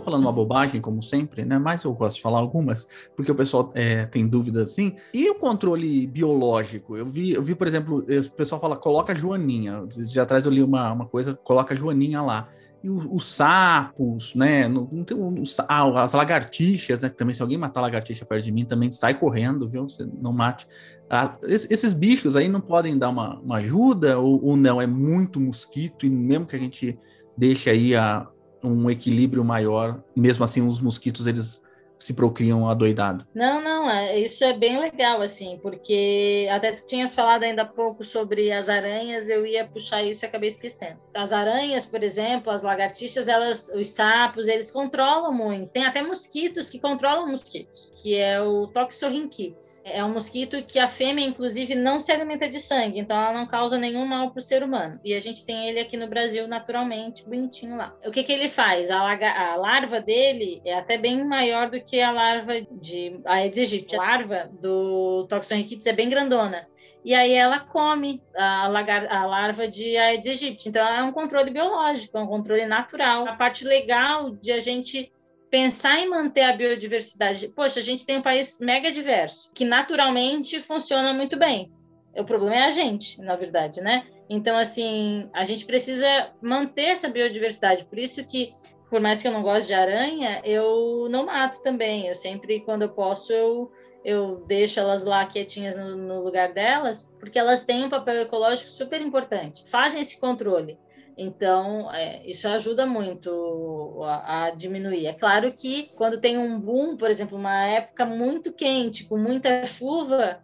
[0.00, 1.58] Falando uma bobagem, como sempre, né?
[1.58, 4.96] Mas eu gosto de falar algumas, porque o pessoal é, tem dúvidas assim.
[5.12, 6.96] E o controle biológico?
[6.96, 9.84] Eu vi, eu vi, por exemplo, o pessoal fala, coloca Joaninha.
[10.08, 12.48] Já atrás eu li uma, uma coisa, coloca Joaninha lá.
[12.82, 14.68] E os, sapos, né?
[14.68, 17.08] Não, tem um, ah, as lagartixas, né?
[17.08, 19.88] Também, se alguém matar lagartixa perto de mim, também sai correndo, viu?
[19.88, 20.68] Você não mate.
[21.10, 24.80] Ah, esses bichos aí não podem dar uma, uma ajuda ou, ou não?
[24.80, 26.98] É muito mosquito e mesmo que a gente
[27.36, 28.28] deixe aí a,
[28.62, 30.02] um equilíbrio maior.
[30.14, 31.62] Mesmo assim, os mosquitos eles
[31.98, 33.26] se procriam adoidado.
[33.34, 37.66] Não, não, é, isso é bem legal, assim, porque até tu tinhas falado ainda há
[37.66, 40.98] pouco sobre as aranhas, eu ia puxar isso e acabei esquecendo.
[41.14, 45.70] As aranhas, por exemplo, as lagartixas, elas, os sapos, eles controlam muito.
[45.70, 49.82] Tem até mosquitos que controlam mosquitos, que é o Toxorynchites.
[49.84, 53.46] É um mosquito que a fêmea, inclusive, não se alimenta de sangue, então ela não
[53.46, 55.00] causa nenhum mal para o ser humano.
[55.04, 57.94] E a gente tem ele aqui no Brasil naturalmente, bonitinho lá.
[58.04, 58.90] O que que ele faz?
[58.90, 63.96] A, a larva dele é até bem maior do a larva de Aedes aegypti.
[63.96, 66.66] A larva do Toxorynchitis é bem grandona.
[67.04, 70.68] E aí ela come a, lagar, a larva de Aedes aegypti.
[70.68, 73.28] Então é um controle biológico, é um controle natural.
[73.28, 75.12] A parte legal de a gente
[75.50, 77.48] pensar em manter a biodiversidade.
[77.48, 81.70] Poxa, a gente tem um país mega diverso, que naturalmente funciona muito bem.
[82.16, 84.06] O problema é a gente, na verdade, né?
[84.28, 87.84] Então, assim, a gente precisa manter essa biodiversidade.
[87.84, 88.52] Por isso que
[88.88, 92.06] por mais que eu não goste de aranha, eu não mato também.
[92.06, 93.70] Eu sempre, quando eu posso, eu,
[94.04, 98.70] eu deixo elas lá quietinhas no, no lugar delas, porque elas têm um papel ecológico
[98.70, 99.64] super importante.
[99.66, 100.78] Fazem esse controle.
[101.18, 105.06] Então, é, isso ajuda muito a, a, diminuir.
[105.06, 109.64] É claro que quando tem um boom, por exemplo, uma época muito quente, com muita
[109.64, 110.38] chuva,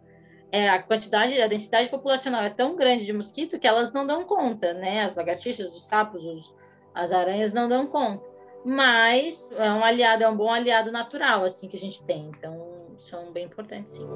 [0.51, 4.23] é, a quantidade, a densidade populacional é tão grande de mosquito que elas não dão
[4.23, 5.03] conta, né?
[5.03, 6.53] As lagartixas, os sapos, os,
[6.93, 8.32] as aranhas não dão conta
[8.65, 12.29] mas é um aliado, é um bom aliado natural, assim, que a gente tem.
[12.37, 14.07] Então, são bem importantes, sim.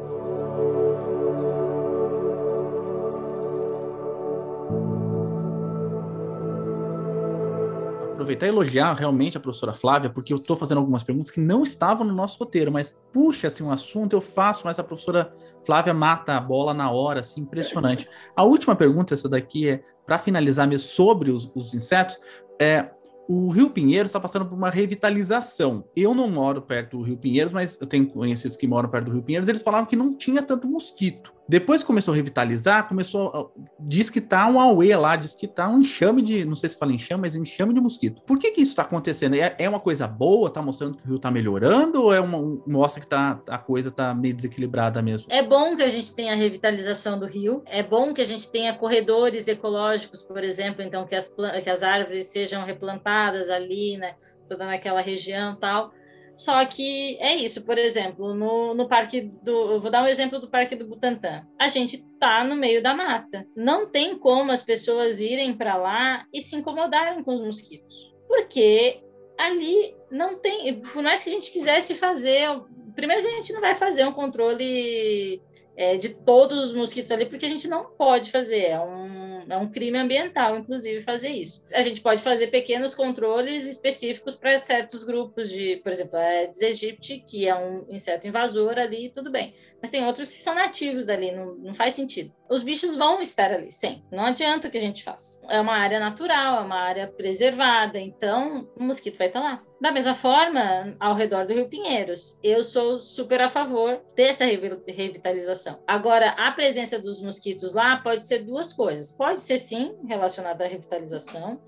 [8.28, 11.64] aproveitar e elogiar realmente a professora Flávia, porque eu estou fazendo algumas perguntas que não
[11.64, 15.34] estavam no nosso roteiro, mas puxa assim um assunto, eu faço, mas a professora
[15.66, 18.08] Flávia mata a bola na hora, assim, impressionante.
[18.36, 22.20] A última pergunta, essa daqui é para finalizar mesmo sobre os, os insetos,
[22.60, 22.90] é
[23.28, 25.84] o Rio Pinheiros está passando por uma revitalização.
[25.96, 29.12] Eu não moro perto do Rio Pinheiros, mas eu tenho conhecidos que moram perto do
[29.12, 31.37] Rio Pinheiros, eles falaram que não tinha tanto mosquito.
[31.48, 33.54] Depois começou a revitalizar, começou.
[33.80, 36.44] Diz que tá um auê lá, diz que tá um enxame de.
[36.44, 38.22] Não sei se fala enxame, mas enxame de mosquito.
[38.24, 39.36] Por que que isso tá acontecendo?
[39.36, 40.50] É, é uma coisa boa?
[40.50, 42.04] Tá mostrando que o rio tá melhorando?
[42.04, 45.32] Ou é uma, mostra que tá, a coisa tá meio desequilibrada mesmo?
[45.32, 47.64] É bom que a gente tenha a revitalização do rio.
[47.66, 51.34] É bom que a gente tenha corredores ecológicos, por exemplo, então que as,
[51.64, 54.16] que as árvores sejam replantadas ali, né?
[54.48, 55.92] Toda naquela região tal
[56.38, 59.72] só que é isso, por exemplo, no, no parque do.
[59.72, 61.44] Eu vou dar um exemplo do parque do Butantã.
[61.58, 63.48] A gente tá no meio da mata.
[63.56, 68.14] Não tem como as pessoas irem para lá e se incomodarem com os mosquitos.
[68.28, 69.02] Porque
[69.36, 70.80] ali não tem.
[70.80, 72.48] Por mais que a gente quisesse fazer.
[72.96, 75.42] Primeiro que a gente não vai fazer um controle
[75.78, 78.66] é, de todos os mosquitos ali, porque a gente não pode fazer.
[78.66, 81.62] É um é um crime ambiental, inclusive, fazer isso.
[81.74, 86.62] A gente pode fazer pequenos controles específicos para certos grupos de, por exemplo, a Aedes
[86.62, 89.54] aegypti, que é um inseto invasor ali, tudo bem.
[89.82, 92.34] Mas tem outros que são nativos dali, não, não faz sentido.
[92.50, 94.04] Os bichos vão estar ali, sim.
[94.12, 95.42] Não adianta o que a gente faça.
[95.50, 99.64] É uma área natural, é uma área preservada, então o mosquito vai estar lá.
[99.80, 105.84] Da mesma forma, ao redor do Rio Pinheiros, eu sou super a favor dessa revitalização.
[105.86, 109.12] Agora, a presença dos mosquitos lá pode ser duas coisas.
[109.12, 111.62] Pode ser, sim, relacionada à revitalização,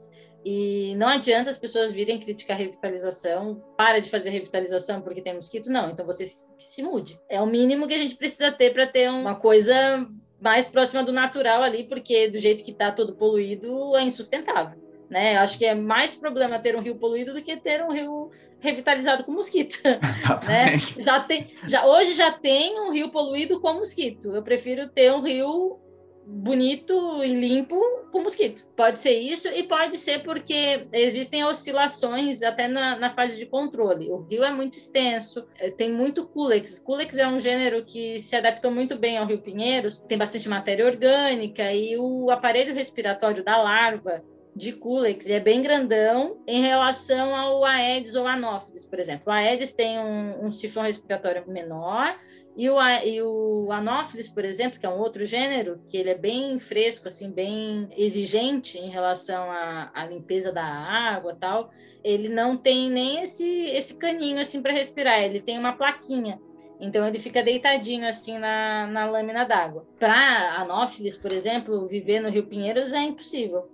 [0.43, 5.33] e não adianta as pessoas virem criticar a revitalização, para de fazer revitalização porque tem
[5.33, 5.89] mosquito, não.
[5.89, 7.19] Então você se, mude.
[7.29, 10.07] É o mínimo que a gente precisa ter para ter uma coisa
[10.39, 14.77] mais próxima do natural ali, porque do jeito que está todo poluído é insustentável.
[15.09, 15.35] Né?
[15.35, 18.29] Eu acho que é mais problema ter um rio poluído do que ter um rio
[18.59, 19.79] revitalizado com mosquito.
[20.15, 20.97] Exatamente.
[20.97, 21.03] Né?
[21.03, 24.35] Já tem, já, hoje já tem um rio poluído com mosquito.
[24.35, 25.79] Eu prefiro ter um rio
[26.31, 27.75] bonito e limpo
[28.11, 28.65] com mosquito.
[28.75, 34.09] Pode ser isso e pode ser porque existem oscilações até na, na fase de controle.
[34.09, 36.79] O rio é muito extenso, é, tem muito culex.
[36.79, 40.85] Culex é um gênero que se adaptou muito bem ao Rio Pinheiros, tem bastante matéria
[40.85, 44.23] orgânica e o aparelho respiratório da larva
[44.55, 49.23] de Culex é bem grandão em relação ao Aedes ou Anopheles, por exemplo.
[49.27, 52.15] O Aedes tem um, um sifão respiratório menor
[52.59, 53.69] e o, e o
[54.33, 58.77] por exemplo, que é um outro gênero, que ele é bem fresco, assim, bem exigente
[58.77, 61.71] em relação à, à limpeza da água tal,
[62.03, 66.37] ele não tem nem esse, esse caninho assim para respirar, ele tem uma plaquinha.
[66.81, 69.87] Então ele fica deitadinho assim na, na lâmina d'água.
[69.97, 73.69] Para Anopheles, por exemplo, viver no Rio Pinheiros é impossível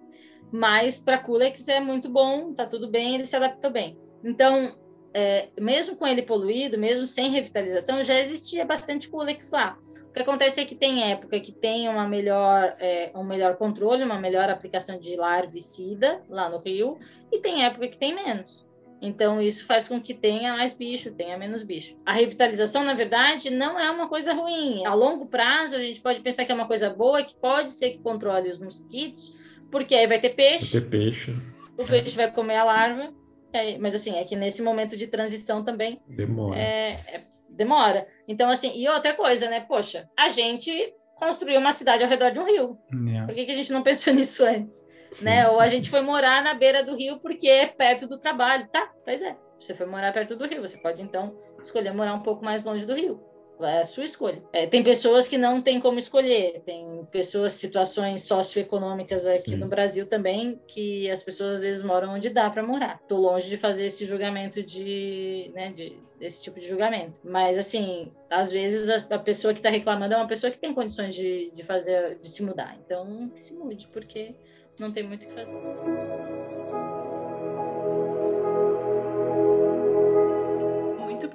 [0.51, 3.97] mas para Culex é muito bom, tá tudo bem, ele se adaptou bem.
[4.23, 4.73] Então,
[5.18, 9.78] é, mesmo com ele poluído, mesmo sem revitalização, já existia bastante Culex lá.
[10.09, 14.03] O que acontece é que tem época que tem uma melhor, é, um melhor controle,
[14.03, 16.99] uma melhor aplicação de larvicida lá no rio,
[17.32, 18.66] e tem época que tem menos.
[19.01, 21.97] Então, isso faz com que tenha mais bicho, tenha menos bicho.
[22.05, 24.86] A revitalização, na verdade, não é uma coisa ruim.
[24.86, 27.91] A longo prazo, a gente pode pensar que é uma coisa boa, que pode ser
[27.91, 29.34] que controle os mosquitos,
[29.72, 30.78] porque aí vai ter peixe.
[30.78, 31.36] Vai ter peixe.
[31.78, 33.13] O peixe vai comer a larva.
[33.54, 36.02] É, mas assim, é que nesse momento de transição também.
[36.08, 36.60] Demora.
[36.60, 38.08] É, é, demora.
[38.28, 39.62] Então, assim, e outra coisa, né?
[39.62, 42.78] Poxa, a gente construiu uma cidade ao redor de um rio.
[42.91, 43.24] Yeah.
[43.24, 43.26] É.
[43.26, 44.88] Por que, que a gente não pensou nisso antes?
[45.12, 45.43] Sim, né?
[45.43, 45.52] Sim.
[45.52, 48.68] Ou a gente foi morar na beira do rio porque é perto do trabalho.
[48.68, 49.38] Tá, pois é.
[49.60, 52.86] Você foi morar perto do rio, você pode então escolher morar um pouco mais longe
[52.86, 53.24] do rio.
[53.60, 54.43] É a sua escolha.
[54.51, 59.58] É, tem pessoas que não têm como escolher, tem pessoas, situações socioeconômicas aqui Sim.
[59.58, 62.99] no Brasil também, que as pessoas às vezes moram onde dá para morar.
[63.08, 67.20] Tô longe de fazer esse julgamento de, né, de desse tipo de julgamento.
[67.24, 70.74] Mas, assim, às vezes a, a pessoa que está reclamando é uma pessoa que tem
[70.74, 72.78] condições de, de fazer, de se mudar.
[72.86, 74.36] Então, que se mude, porque
[74.80, 75.56] não tem muito o que fazer.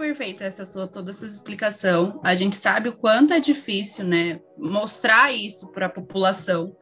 [0.00, 2.18] Perfeita essa sua toda essa explicação.
[2.24, 6.74] A gente sabe o quanto é difícil, né, mostrar isso para a população.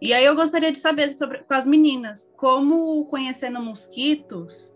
[0.00, 4.74] E aí eu gostaria de saber sobre com as meninas, como conhecendo mosquitos,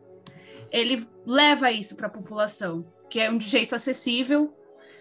[0.70, 4.54] ele leva isso para a população, que é um jeito acessível,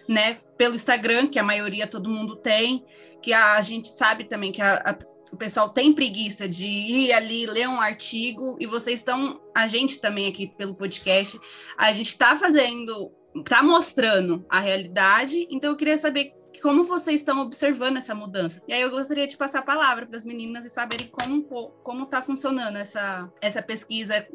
[0.08, 2.82] né, pelo Instagram, que a maioria todo mundo tem,
[3.20, 4.94] que a gente sabe também que a, a
[5.36, 10.00] o pessoal tem preguiça de ir ali ler um artigo e vocês estão, a gente
[10.00, 11.38] também aqui pelo podcast,
[11.76, 16.32] a gente está fazendo, está mostrando a realidade, então eu queria saber
[16.62, 18.62] como vocês estão observando essa mudança.
[18.66, 21.42] E aí eu gostaria de passar a palavra para as meninas e saberem como
[21.82, 24.26] como está funcionando essa, essa pesquisa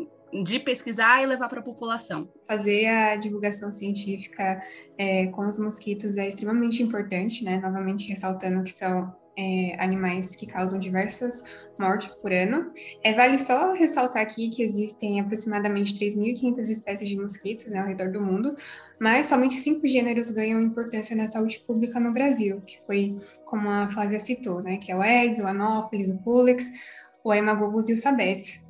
[0.44, 2.30] de pesquisar e levar para a população.
[2.48, 4.62] Fazer a divulgação científica
[5.00, 7.58] é, com os mosquitos é extremamente importante, né?
[7.58, 11.44] Novamente ressaltando que são é, animais que causam diversas
[11.78, 12.72] mortes por ano.
[13.04, 18.12] É, vale só ressaltar aqui que existem aproximadamente 3.500 espécies de mosquitos né, ao redor
[18.12, 18.56] do mundo,
[19.00, 23.16] mas somente cinco gêneros ganham importância na saúde pública no Brasil, que foi
[23.46, 26.72] como a Flávia citou, né, que é o Aedes, o Anopheles, o Pulex,
[27.24, 28.66] o Haemococcus e o Sabetes.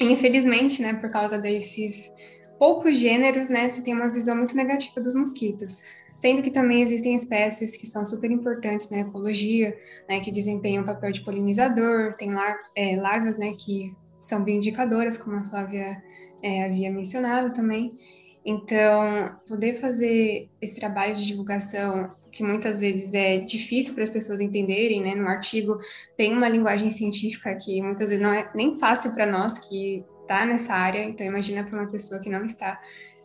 [0.00, 2.10] infelizmente, né, por causa desses
[2.58, 5.82] poucos gêneros, né, se tem uma visão muito negativa dos mosquitos
[6.20, 9.74] sendo que também existem espécies que são super importantes na ecologia,
[10.06, 15.16] né, que desempenham o papel de polinizador, tem lar é, larvas, né, que são bioindicadoras,
[15.16, 15.96] como a Flávia
[16.42, 17.98] é, havia mencionado também.
[18.44, 24.42] Então, poder fazer esse trabalho de divulgação, que muitas vezes é difícil para as pessoas
[24.42, 25.14] entenderem, né?
[25.14, 25.78] No artigo
[26.18, 30.44] tem uma linguagem científica que muitas vezes não é nem fácil para nós que está
[30.44, 32.78] nessa área, então imagina para uma pessoa que não está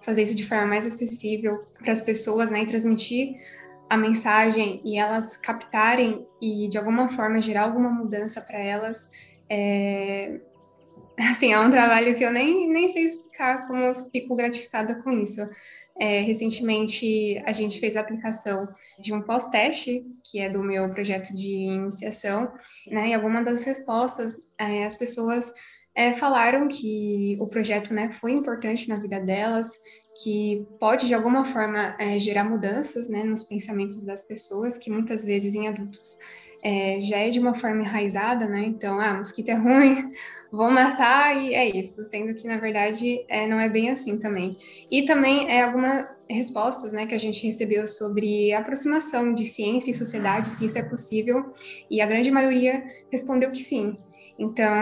[0.05, 3.35] fazer isso de forma mais acessível para as pessoas, né, e transmitir
[3.89, 9.11] a mensagem e elas captarem e de alguma forma gerar alguma mudança para elas,
[9.49, 10.39] é,
[11.19, 15.11] assim, é um trabalho que eu nem, nem sei explicar como eu fico gratificada com
[15.11, 15.41] isso.
[15.97, 18.67] É, recentemente, a gente fez a aplicação
[18.99, 22.51] de um pós-teste, que é do meu projeto de iniciação,
[22.87, 25.53] né, e alguma das respostas, é, as pessoas
[25.95, 29.79] é, falaram que o projeto né, foi importante na vida delas,
[30.21, 35.23] que pode de alguma forma é, gerar mudanças né, nos pensamentos das pessoas, que muitas
[35.23, 36.19] vezes em adultos
[36.65, 38.65] é, já é de uma forma enraizada, né?
[38.65, 40.11] Então, ah, mosquito é ruim,
[40.51, 44.57] vou matar e é isso, sendo que na verdade é, não é bem assim também.
[44.89, 49.91] E também é algumas respostas, né, que a gente recebeu sobre a aproximação de ciência
[49.91, 51.53] e sociedade, se isso é possível,
[51.89, 53.95] e a grande maioria respondeu que sim.
[54.37, 54.75] Então,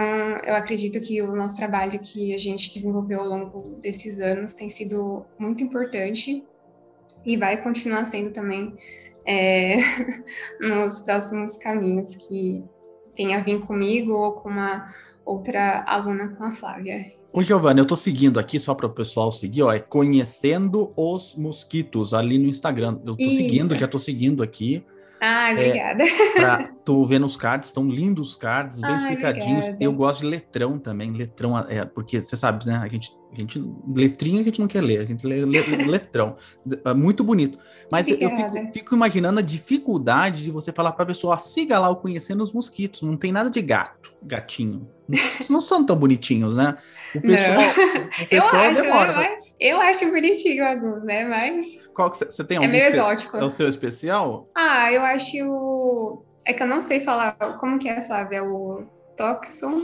[0.44, 4.68] eu acredito que o nosso trabalho que a gente desenvolveu ao longo desses anos tem
[4.68, 6.44] sido muito importante
[7.24, 8.74] e vai continuar sendo também
[9.24, 9.76] é,
[10.60, 12.64] nos próximos caminhos que
[13.14, 14.92] tem a vir comigo ou com uma
[15.24, 17.12] outra aluna, com a Flávia.
[17.32, 21.34] Ô, Giovana, eu tô seguindo aqui, só para o pessoal seguir, ó, é Conhecendo os
[21.34, 22.98] Mosquitos, ali no Instagram.
[23.04, 23.36] Eu tô Isso.
[23.36, 24.84] seguindo, já tô seguindo aqui.
[25.26, 26.04] Ah, obrigada.
[26.04, 29.64] É, pra, tô vendo os cards, estão lindos os cards, bem ah, explicadinhos.
[29.64, 29.84] Obrigada.
[29.84, 32.76] Eu gosto de letrão também, letrão, é, porque você sabe, né?
[32.76, 33.62] A gente, a gente,
[33.92, 36.36] letrinha a gente não quer ler, a gente lê, lê letrão.
[36.84, 37.58] É muito bonito.
[37.90, 38.32] Mas obrigada.
[38.32, 41.96] eu fico, fico, imaginando a dificuldade de você falar para a pessoa, siga lá o
[41.96, 44.88] Conhecendo os Mosquitos, não tem nada de gato, gatinho.
[45.50, 46.78] Não são tão bonitinhos, né?
[47.14, 47.58] O pessoal,
[48.22, 49.12] o pessoal eu acho, demora.
[49.12, 49.28] Né?
[49.28, 51.24] Mas, eu acho bonitinho alguns, né?
[51.24, 51.80] Mas.
[51.92, 52.62] Qual que você tem?
[52.62, 53.36] É meio exótico.
[53.36, 54.48] É o seu especial?
[54.54, 56.22] Ah, eu acho.
[56.44, 57.32] É que eu não sei falar.
[57.58, 58.38] Como que é, Flávia?
[58.38, 58.84] É o
[59.16, 59.82] Toxon.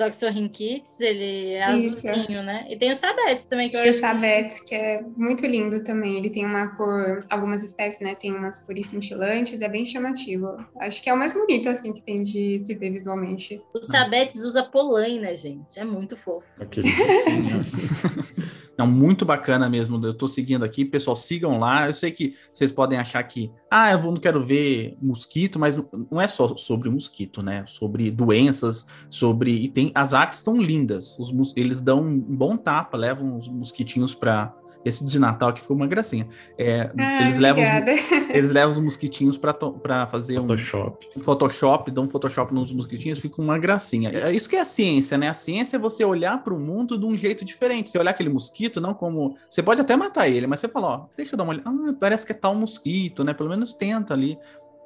[0.00, 2.08] Toxorrinquits, ele é Isso.
[2.08, 2.66] azulzinho, né?
[2.70, 3.68] E tem o Sabetes também.
[3.68, 6.16] Que e o Sabetes, que é muito lindo também.
[6.16, 8.14] Ele tem uma cor, algumas espécies, né?
[8.14, 10.56] Tem umas cores cintilantes, é bem chamativo.
[10.80, 13.60] Acho que é o mais bonito, assim, que tem de se ver visualmente.
[13.74, 15.78] O Sabetes usa polaina, gente.
[15.78, 16.62] É muito fofo.
[16.62, 16.88] Aquele
[18.80, 20.00] Não, muito bacana mesmo.
[20.02, 21.86] Eu tô seguindo aqui, pessoal, sigam lá.
[21.86, 25.76] Eu sei que vocês podem achar que, ah, eu não quero ver mosquito, mas
[26.10, 27.62] não é só sobre mosquito, né?
[27.66, 29.52] Sobre doenças, sobre.
[29.52, 29.92] E tem.
[29.94, 31.18] As artes estão lindas.
[31.18, 34.50] Os, eles dão um bom tapa, levam os mosquitinhos para
[34.84, 36.28] esse de Natal aqui ficou uma gracinha.
[36.58, 37.70] É, ah, eles, levam os,
[38.30, 41.08] eles levam os mosquitinhos para fazer Photoshop.
[41.16, 44.10] um Photoshop, dão um Photoshop nos mosquitinhos, fica uma gracinha.
[44.10, 45.28] É isso que é a ciência, né?
[45.28, 47.90] A ciência é você olhar para o mundo de um jeito diferente.
[47.90, 49.36] Você olhar aquele mosquito, não como.
[49.48, 51.68] Você pode até matar ele, mas você fala, ó, deixa eu dar uma olhada.
[51.68, 53.34] Ah, parece que é tal mosquito, né?
[53.34, 54.38] Pelo menos tenta ali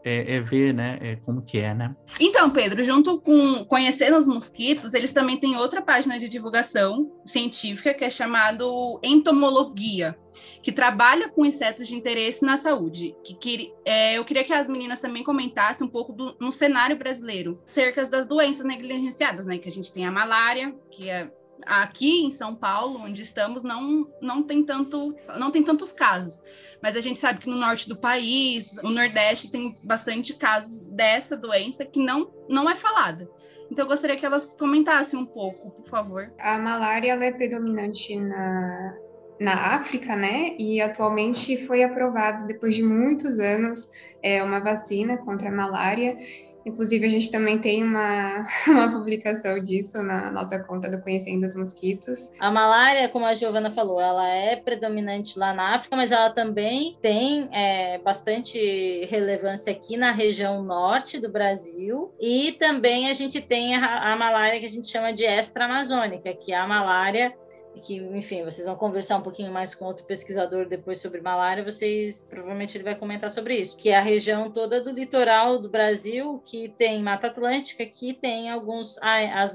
[0.04, 1.96] é, é, ver, né, é, como que é, né?
[2.20, 7.94] Então, Pedro, junto com Conhecendo os Mosquitos, eles também têm outra página de divulgação científica
[7.94, 10.14] que é chamado Entomologia,
[10.62, 13.16] que trabalha com insetos de interesse na saúde.
[13.24, 16.96] Que, que é, eu queria que as meninas também comentassem um pouco do, no cenário
[16.96, 19.56] brasileiro, cerca das doenças negligenciadas, né?
[19.56, 21.30] Que a gente tem a malária, que é
[21.66, 26.38] aqui em São Paulo, onde estamos, não, não, tem tanto, não tem tantos casos.
[26.82, 31.36] Mas a gente sabe que no norte do país, o Nordeste, tem bastante casos dessa
[31.36, 33.28] doença que não, não é falada.
[33.70, 36.32] Então, eu gostaria que elas comentassem um pouco, por favor.
[36.38, 38.94] A malária é predominante na,
[39.40, 40.54] na África, né?
[40.58, 43.90] E atualmente foi aprovado, depois de muitos anos,
[44.22, 46.16] é, uma vacina contra a malária.
[46.66, 51.54] Inclusive, a gente também tem uma, uma publicação disso na nossa conta do Conhecendo os
[51.54, 52.32] Mosquitos.
[52.38, 56.96] A malária, como a Giovana falou, ela é predominante lá na África, mas ela também
[57.00, 62.12] tem é, bastante relevância aqui na região norte do Brasil.
[62.20, 66.52] E também a gente tem a, a malária que a gente chama de extra-amazônica, que
[66.52, 67.34] é a malária
[67.80, 72.26] que, enfim, vocês vão conversar um pouquinho mais com outro pesquisador depois sobre malária, vocês
[72.28, 76.42] provavelmente ele vai comentar sobre isso, que é a região toda do litoral do Brasil,
[76.44, 78.98] que tem Mata Atlântica, que tem alguns,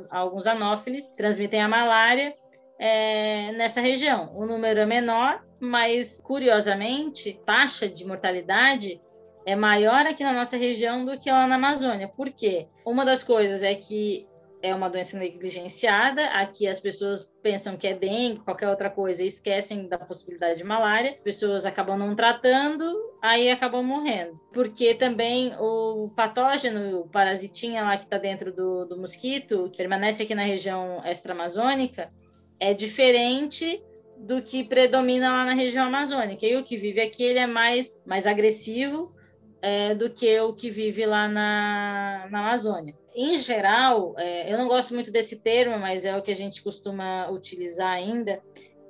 [0.09, 2.35] alguns anófilis que transmitem a malária
[2.77, 4.31] é, nessa região.
[4.35, 8.99] O número é menor, mas curiosamente, taxa de mortalidade
[9.45, 12.07] é maior aqui na nossa região do que lá na Amazônia.
[12.07, 12.67] Por quê?
[12.85, 14.27] Uma das coisas é que
[14.61, 16.25] é uma doença negligenciada.
[16.27, 20.63] Aqui as pessoas pensam que é dengue, qualquer outra coisa, e esquecem da possibilidade de
[20.63, 21.11] malária.
[21.11, 22.83] As pessoas acabam não tratando,
[23.21, 24.33] aí acabam morrendo.
[24.51, 30.23] Porque também o patógeno, o parasitinha lá que está dentro do, do mosquito, que permanece
[30.23, 32.11] aqui na região extra-amazônica,
[32.59, 33.81] é diferente
[34.17, 36.45] do que predomina lá na região amazônica.
[36.45, 39.15] E o que vive aqui ele é mais, mais agressivo
[39.61, 42.95] é, do que o que vive lá na, na Amazônia.
[43.21, 46.61] Em geral, é, eu não gosto muito desse termo, mas é o que a gente
[46.61, 48.41] costuma utilizar ainda,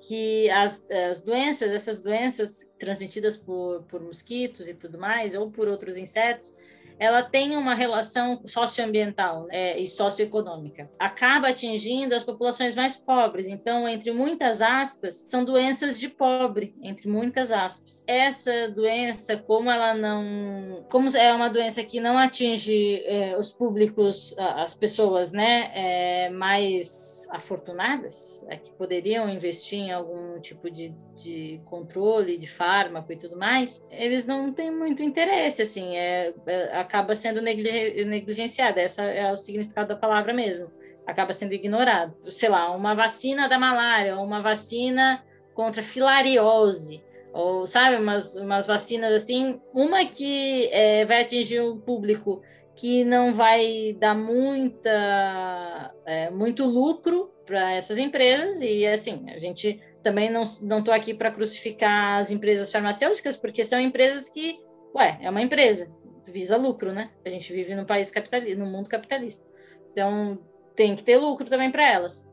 [0.08, 5.68] que as, as doenças, essas doenças transmitidas por, por mosquitos e tudo mais, ou por
[5.68, 6.56] outros insetos,
[7.00, 10.90] ela tem uma relação socioambiental né, e socioeconômica.
[11.00, 13.48] Acaba atingindo as populações mais pobres.
[13.48, 18.04] Então, entre muitas aspas, são doenças de pobre, entre muitas aspas.
[18.06, 24.36] Essa doença, como ela não, como é uma doença que não atinge é, os públicos,
[24.38, 31.62] as pessoas, né, é, mais afortunadas, é, que poderiam investir em algum tipo de, de
[31.64, 37.14] controle, de fármaco e tudo mais, eles não têm muito interesse, assim, é, é acaba
[37.14, 38.82] sendo negligenciada.
[38.82, 40.72] Essa é o significado da palavra mesmo.
[41.06, 42.16] Acaba sendo ignorado.
[42.28, 45.24] Sei lá, uma vacina da malária, uma vacina
[45.54, 52.42] contra filariose, ou sabe, umas, umas vacinas assim, uma que é, vai atingir o público
[52.76, 59.82] que não vai dar muita, é, muito lucro para essas empresas e assim a gente
[60.02, 64.60] também não não estou aqui para crucificar as empresas farmacêuticas porque são empresas que
[64.96, 65.92] ué é uma empresa
[66.30, 67.10] visa lucro, né?
[67.26, 69.46] A gente vive num país capitalista, num mundo capitalista.
[69.92, 70.40] Então,
[70.76, 72.30] tem que ter lucro também para elas.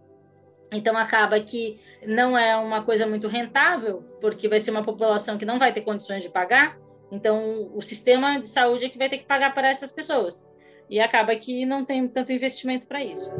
[0.72, 5.44] Então, acaba que não é uma coisa muito rentável, porque vai ser uma população que
[5.44, 6.78] não vai ter condições de pagar.
[7.10, 10.48] Então, o sistema de saúde é que vai ter que pagar para essas pessoas.
[10.90, 13.30] E acaba que não tem tanto investimento para isso.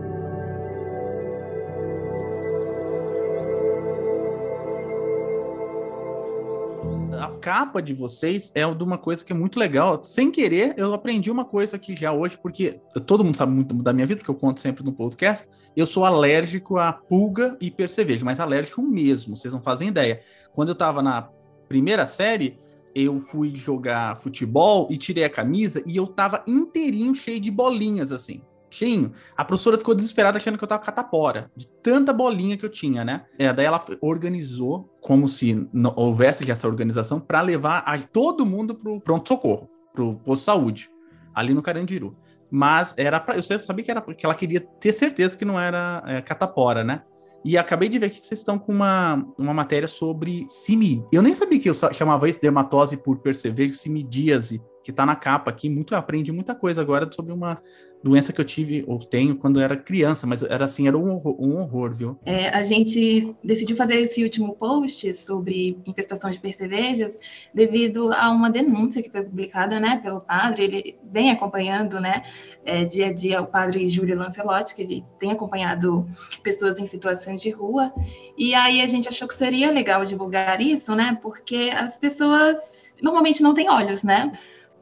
[7.20, 10.02] A capa de vocês é de uma coisa que é muito legal.
[10.02, 13.92] Sem querer, eu aprendi uma coisa aqui já hoje, porque todo mundo sabe muito da
[13.92, 15.48] minha vida, porque eu conto sempre no podcast.
[15.76, 20.20] Eu sou alérgico a pulga e percevejo, mas alérgico mesmo, vocês não fazem ideia.
[20.52, 21.28] Quando eu tava na
[21.68, 22.58] primeira série,
[22.94, 28.12] eu fui jogar futebol e tirei a camisa e eu tava inteirinho cheio de bolinhas
[28.12, 28.40] assim
[28.76, 29.12] cheinho.
[29.36, 33.04] A professora ficou desesperada achando que eu tava catapora, de tanta bolinha que eu tinha,
[33.04, 33.24] né?
[33.38, 39.00] É, daí ela organizou, como se houvesse essa organização, para levar a todo mundo pro
[39.00, 40.90] pronto-socorro, pro posto de saúde,
[41.34, 42.16] ali no Carandiru.
[42.50, 46.02] Mas era pra, eu sabia que era porque ela queria ter certeza que não era
[46.06, 47.02] é, catapora, né?
[47.44, 51.04] E acabei de ver que vocês estão com uma, uma matéria sobre simi.
[51.12, 55.48] Eu nem sabia que eu chamava isso dermatose por perceber simidíase, que está na capa
[55.48, 55.70] aqui.
[55.70, 57.62] Muito aprendi muita coisa agora sobre uma
[58.06, 61.36] doença que eu tive ou tenho quando era criança, mas era assim, era um horror,
[61.40, 62.16] um horror viu?
[62.24, 67.18] É, a gente decidiu fazer esse último post sobre infestação de percevejas
[67.52, 72.22] devido a uma denúncia que foi publicada, né, pelo padre, ele vem acompanhando, né,
[72.64, 76.08] é, dia a dia o padre Júlio Lancelotti, que ele tem acompanhado
[76.44, 77.92] pessoas em situações de rua,
[78.38, 83.42] e aí a gente achou que seria legal divulgar isso, né, porque as pessoas normalmente
[83.42, 84.30] não têm olhos, né,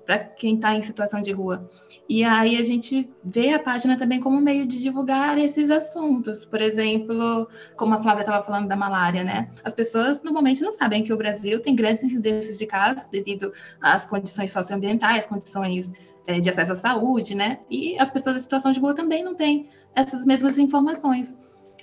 [0.05, 1.69] para quem está em situação de rua.
[2.09, 6.45] E aí a gente vê a página também como meio de divulgar esses assuntos.
[6.45, 9.51] Por exemplo, como a Flávia estava falando da malária, né?
[9.65, 14.07] As pessoas normalmente não sabem que o Brasil tem grandes incidências de casos devido às
[14.07, 15.91] condições socioambientais, condições
[16.27, 17.61] é, de acesso à saúde, né?
[17.71, 21.35] E as pessoas em situação de rua também não têm essas mesmas informações.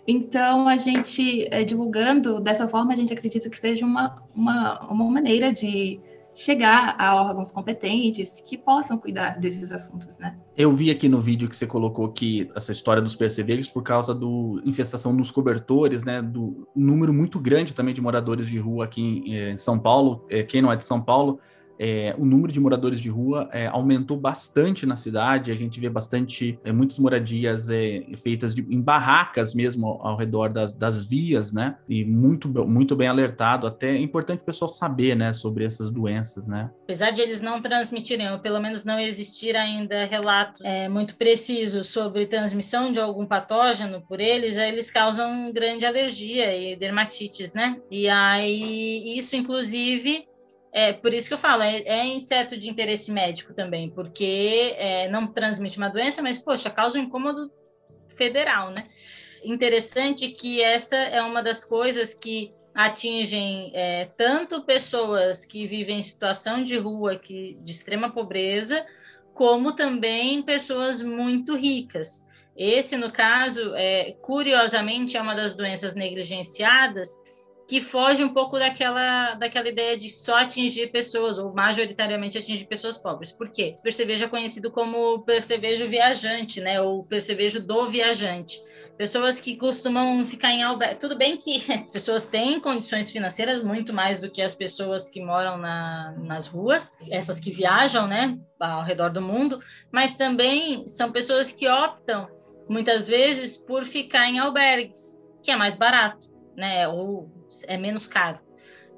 [0.07, 5.05] Então, a gente, é, divulgando dessa forma, a gente acredita que seja uma, uma, uma
[5.05, 5.99] maneira de
[6.33, 10.37] chegar a órgãos competentes que possam cuidar desses assuntos, né?
[10.55, 14.13] Eu vi aqui no vídeo que você colocou que essa história dos percevejos por causa
[14.13, 19.01] do infestação nos cobertores, né, do número muito grande também de moradores de rua aqui
[19.01, 21.39] em, eh, em São Paulo, eh, quem não é de São Paulo,
[21.83, 25.51] é, o número de moradores de rua é, aumentou bastante na cidade.
[25.51, 30.15] A gente vê bastante, é, muitas moradias é, feitas de, em barracas mesmo ao, ao
[30.15, 31.75] redor das, das, vias, né?
[31.89, 33.65] E muito, muito bem alertado.
[33.65, 36.69] Até é importante o pessoal saber, né, sobre essas doenças, né?
[36.83, 41.87] Apesar de eles não transmitirem, ou pelo menos não existir ainda relatos é, muito precisos
[41.87, 47.81] sobre transmissão de algum patógeno por eles, eles causam grande alergia e dermatites, né?
[47.89, 50.27] E aí, isso, inclusive,
[50.73, 55.09] é por isso que eu falo, é, é inseto de interesse médico também, porque é,
[55.09, 57.51] não transmite uma doença, mas, poxa, causa um incômodo
[58.07, 58.85] federal, né?
[59.43, 66.03] Interessante que essa é uma das coisas que atingem é, tanto pessoas que vivem em
[66.03, 68.85] situação de rua, que, de extrema pobreza,
[69.33, 72.25] como também pessoas muito ricas.
[72.55, 77.17] Esse, no caso, é, curiosamente, é uma das doenças negligenciadas
[77.71, 82.97] que foge um pouco daquela, daquela ideia de só atingir pessoas, ou majoritariamente atingir pessoas
[82.97, 83.31] pobres.
[83.31, 83.77] Por quê?
[83.79, 86.81] O percevejo é conhecido como percevejo viajante, né?
[86.81, 88.61] Ou percevejo do viajante.
[88.97, 90.99] Pessoas que costumam ficar em albergue.
[90.99, 91.61] Tudo bem que
[91.93, 96.97] pessoas têm condições financeiras muito mais do que as pessoas que moram na, nas ruas,
[97.09, 98.37] essas que viajam, né?
[98.59, 102.27] Ao redor do mundo, mas também são pessoas que optam,
[102.67, 106.85] muitas vezes, por ficar em albergues, que é mais barato, né?
[106.89, 108.39] Ou é menos caro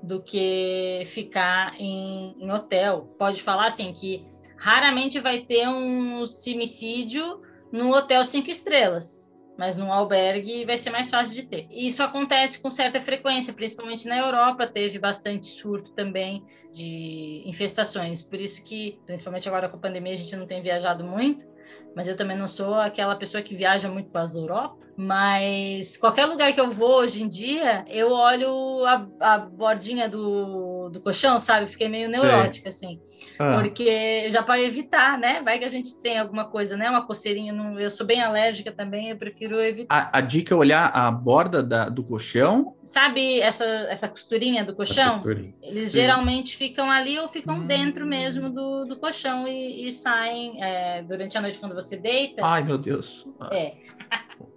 [0.01, 3.15] do que ficar em, em hotel.
[3.17, 4.25] Pode falar assim que
[4.57, 7.41] raramente vai ter um simicídio
[7.71, 11.67] no hotel cinco estrelas, mas num albergue vai ser mais fácil de ter.
[11.71, 18.23] Isso acontece com certa frequência, principalmente na Europa, teve bastante surto também de infestações.
[18.23, 21.47] Por isso que, principalmente agora com a pandemia, a gente não tem viajado muito,
[21.95, 24.83] mas eu também não sou aquela pessoa que viaja muito para as Europa.
[24.95, 30.89] Mas qualquer lugar que eu vou hoje em dia, eu olho a, a bordinha do,
[30.89, 31.67] do colchão, sabe?
[31.67, 32.99] Fiquei meio neurótica, assim.
[33.39, 33.59] Ah.
[33.59, 35.41] Porque já para evitar, né?
[35.41, 36.89] Vai que a gente tem alguma coisa, né?
[36.89, 37.51] Uma coceirinha.
[37.51, 40.09] Não, eu sou bem alérgica também, eu prefiro evitar.
[40.13, 42.75] A, a dica é olhar a borda da, do colchão.
[42.83, 45.23] Sabe essa, essa costurinha do colchão?
[45.61, 45.93] Eles Sim.
[45.93, 47.65] geralmente ficam ali ou ficam hum.
[47.65, 52.45] dentro mesmo do, do colchão e, e saem é, durante a noite quando você deita.
[52.45, 53.27] Ai, meu Deus.
[53.51, 53.73] É.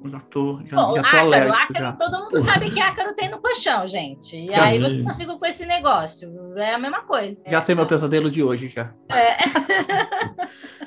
[0.05, 1.62] Já tô, já, Bom, já tô ácaro, alérgico.
[1.62, 1.93] Ácaro, já.
[1.93, 4.37] Todo mundo sabe que ácaro tem no colchão, gente.
[4.37, 4.89] E já aí sei.
[4.89, 6.31] você não fica com esse negócio.
[6.57, 7.43] É a mesma coisa.
[7.47, 7.61] Já é.
[7.61, 8.93] sei meu pesadelo de hoje, já.
[9.11, 9.37] É.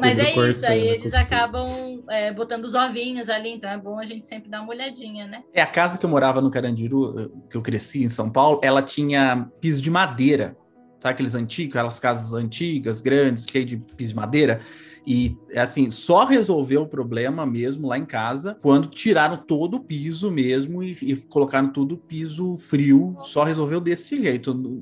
[0.00, 4.04] Mas é isso, aí eles acabam é, botando os ovinhos ali, então é bom a
[4.04, 5.42] gente sempre dar uma olhadinha, né?
[5.52, 8.82] É, a casa que eu morava no Carandiru, que eu cresci em São Paulo, ela
[8.82, 10.56] tinha piso de madeira.
[11.00, 14.60] Sabe aqueles antigos, aquelas casas antigas, grandes, cheias de piso de madeira?
[15.06, 20.30] E, assim, só resolveu o problema mesmo lá em casa quando tiraram todo o piso
[20.30, 23.16] mesmo e, e colocaram tudo piso frio.
[23.22, 24.80] Só resolveu desse jeito.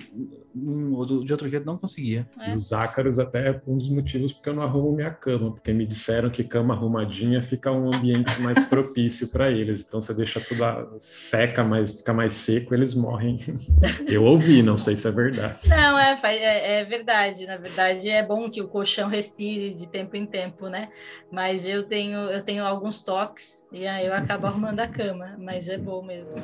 [0.55, 2.27] De outro jeito não conseguia.
[2.41, 2.53] É.
[2.53, 5.87] Os ácaros até é um dos motivos porque eu não arrumo minha cama, porque me
[5.87, 9.85] disseram que cama arrumadinha fica um ambiente mais propício para eles.
[9.87, 10.61] Então você deixa tudo
[10.99, 13.37] seca, mais fica mais seco, eles morrem.
[14.07, 15.69] Eu ouvi, não sei se é verdade.
[15.69, 17.47] Não, é, é, é verdade.
[17.47, 20.89] Na verdade, é bom que o colchão respire de tempo tempo em tempo, né?
[21.31, 25.69] Mas eu tenho, eu tenho alguns toques e aí eu acabo arrumando a cama, mas
[25.69, 26.41] é bom mesmo.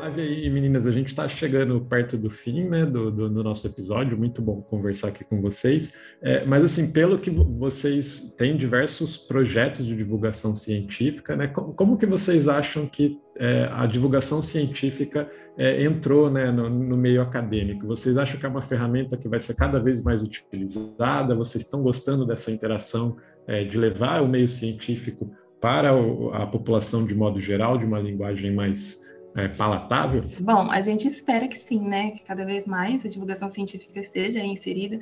[0.00, 3.66] Flávia e meninas, a gente está chegando perto do fim né, do, do, do, nosso
[3.66, 6.00] episódio, muito bom conversar aqui com vocês.
[6.22, 11.98] É, mas, assim, pelo que vocês têm diversos projetos de divulgação científica, né, como, como
[11.98, 17.86] que vocês acham que é, a divulgação científica é, entrou né, no, no, meio acadêmico?
[17.86, 21.34] Vocês acham que é uma ferramenta que vai ser cada vez mais utilizada?
[21.34, 25.30] Vocês estão gostando dessa interação é, de levar o meio científico
[25.60, 25.90] para
[26.32, 29.10] a população de modo geral, de uma linguagem mais
[29.40, 30.24] é, palatável?
[30.42, 32.12] Bom, a gente espera que sim, né?
[32.12, 35.00] Que cada vez mais a divulgação científica esteja inserida,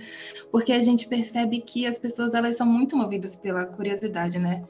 [0.50, 4.64] porque a gente percebe que as pessoas elas são muito movidas pela curiosidade, né?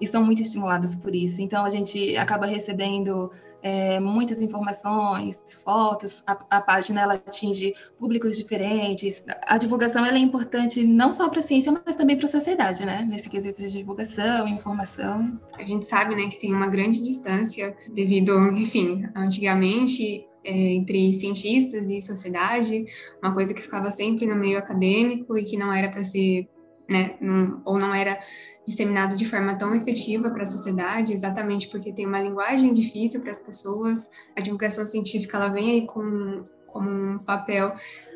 [0.00, 1.40] E são muito estimuladas por isso.
[1.40, 3.30] Então a gente acaba recebendo
[3.62, 9.24] é, muitas informações, fotos, a, a, página ela atinge públicos diferentes.
[9.42, 12.84] A divulgação ela é importante não só para a ciência, mas também para a sociedade,
[12.84, 13.06] né?
[13.08, 15.40] Nesse quesito de divulgação informação.
[15.54, 21.88] A gente sabe, né, que tem uma grande distância devido, enfim, antigamente é, entre cientistas
[21.88, 22.84] e sociedade,
[23.22, 26.48] uma coisa que ficava sempre no meio acadêmico e que não era para ser
[26.88, 28.18] né, não, ou não era
[28.64, 33.30] disseminado de forma tão efetiva para a sociedade, exatamente porque tem uma linguagem difícil para
[33.30, 34.10] as pessoas.
[34.36, 37.74] A divulgação científica ela vem aí com, com um papel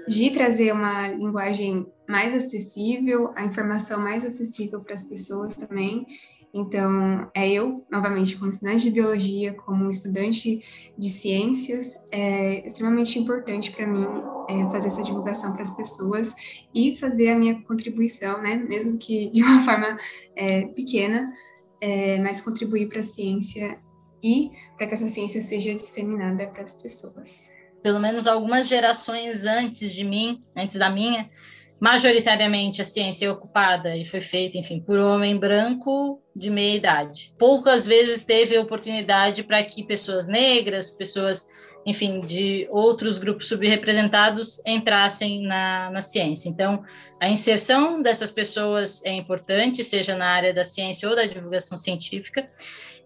[0.08, 6.06] de trazer uma linguagem mais acessível, a informação mais acessível para as pessoas também.
[6.52, 10.64] Então, é eu, novamente, como estudante de biologia, como estudante
[10.98, 14.04] de ciências, é extremamente importante para mim
[14.48, 16.34] é, fazer essa divulgação para as pessoas
[16.74, 19.96] e fazer a minha contribuição, né, mesmo que de uma forma
[20.34, 21.32] é, pequena,
[21.80, 23.78] é, mas contribuir para a ciência
[24.22, 27.52] e para que essa ciência seja disseminada para as pessoas.
[27.82, 31.30] Pelo menos algumas gerações antes de mim, antes da minha,
[31.80, 37.34] majoritariamente a ciência é ocupada e foi feita, enfim, por homem branco de meia idade.
[37.38, 41.48] Poucas vezes teve oportunidade para que pessoas negras, pessoas,
[41.86, 46.50] enfim, de outros grupos subrepresentados entrassem na, na ciência.
[46.50, 46.84] Então,
[47.18, 52.46] a inserção dessas pessoas é importante, seja na área da ciência ou da divulgação científica.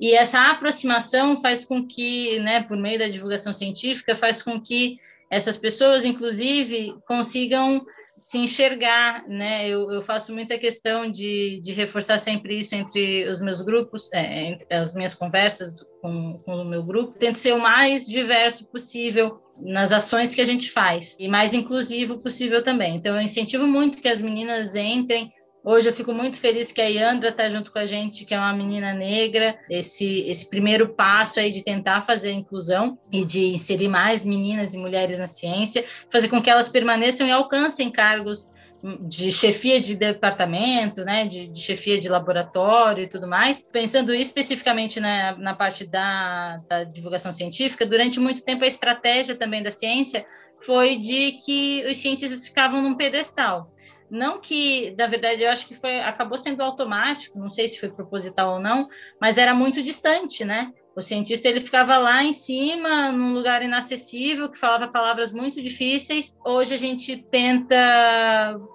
[0.01, 4.98] E essa aproximação faz com que, né, por meio da divulgação científica, faz com que
[5.30, 7.86] essas pessoas, inclusive, consigam
[8.16, 9.69] se enxergar, né?
[9.69, 14.45] Eu, eu faço muita questão de, de reforçar sempre isso entre os meus grupos, é,
[14.45, 17.19] entre as minhas conversas com, com o meu grupo.
[17.19, 22.19] Tento ser o mais diverso possível nas ações que a gente faz e mais inclusivo
[22.19, 22.97] possível também.
[22.97, 25.32] Então, eu incentivo muito que as meninas entrem
[25.66, 28.39] Hoje eu fico muito feliz que a Yandra está junto com a gente, que é
[28.39, 29.59] uma menina negra.
[29.70, 34.74] Esse, esse primeiro passo aí de tentar fazer a inclusão e de inserir mais meninas
[34.74, 38.53] e mulheres na ciência, fazer com que elas permaneçam e alcancem cargos
[39.01, 45.01] de chefia de departamento, né, de, de, chefia de laboratório e tudo mais, pensando especificamente
[45.01, 50.27] na, na parte da, da divulgação científica, durante muito tempo a estratégia também da ciência
[50.61, 53.73] foi de que os cientistas ficavam num pedestal.
[54.10, 57.90] Não que, na verdade, eu acho que foi acabou sendo automático, não sei se foi
[57.90, 58.89] proposital ou não,
[59.20, 60.72] mas era muito distante, né?
[60.97, 66.39] O cientista ele ficava lá em cima, num lugar inacessível, que falava palavras muito difíceis.
[66.44, 67.76] Hoje a gente tenta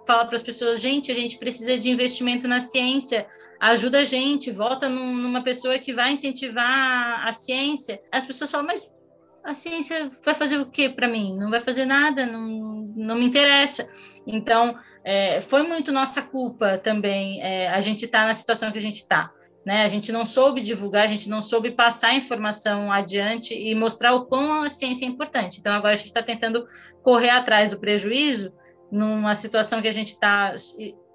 [0.06, 3.26] falar para as pessoas, gente, a gente precisa de investimento na ciência,
[3.58, 8.02] ajuda a gente, vota num, numa pessoa que vai incentivar a ciência.
[8.12, 8.94] As pessoas falam, mas
[9.42, 11.38] a ciência vai fazer o que para mim?
[11.38, 12.48] Não vai fazer nada, não,
[12.98, 13.90] não me interessa.
[14.28, 18.78] Então, é, foi muito nossa culpa também é, a gente estar tá na situação que
[18.78, 19.32] a gente está.
[19.66, 19.84] Né?
[19.84, 24.14] A gente não soube divulgar, a gente não soube passar a informação adiante e mostrar
[24.14, 25.60] o quão a ciência é importante.
[25.60, 26.66] Então, agora a gente está tentando
[27.04, 28.54] correr atrás do prejuízo
[28.92, 30.56] numa situação que a gente está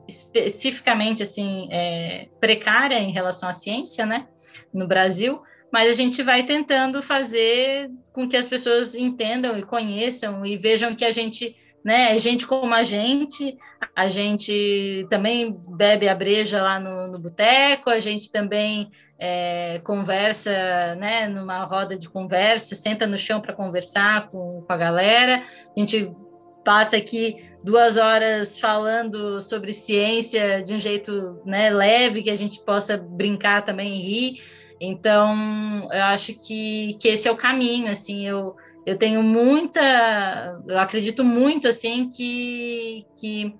[0.06, 4.26] especificamente assim é, precária em relação à ciência, né,
[4.72, 5.40] no Brasil,
[5.72, 10.94] mas a gente vai tentando fazer com que as pessoas entendam e conheçam e vejam
[10.94, 12.14] que a gente né?
[12.14, 13.58] É gente como a gente,
[13.94, 20.94] a gente também bebe a breja lá no, no boteco, a gente também é, conversa,
[20.94, 21.28] né?
[21.28, 25.42] Numa roda de conversa, senta no chão para conversar com, com a galera,
[25.76, 26.10] a gente
[26.64, 32.64] passa aqui duas horas falando sobre ciência de um jeito né, leve, que a gente
[32.64, 34.42] possa brincar também e rir.
[34.80, 38.56] Então, eu acho que, que esse é o caminho, assim, eu
[38.86, 43.54] eu tenho muita, eu acredito muito assim que, que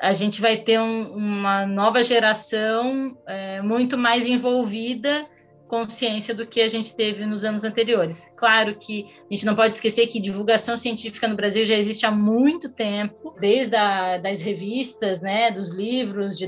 [0.00, 5.24] a gente vai ter um, uma nova geração é, muito mais envolvida
[5.72, 8.30] com ciência do que a gente teve nos anos anteriores.
[8.36, 12.10] Claro que a gente não pode esquecer que divulgação científica no Brasil já existe há
[12.10, 16.38] muito tempo, desde a, das revistas, né, dos livros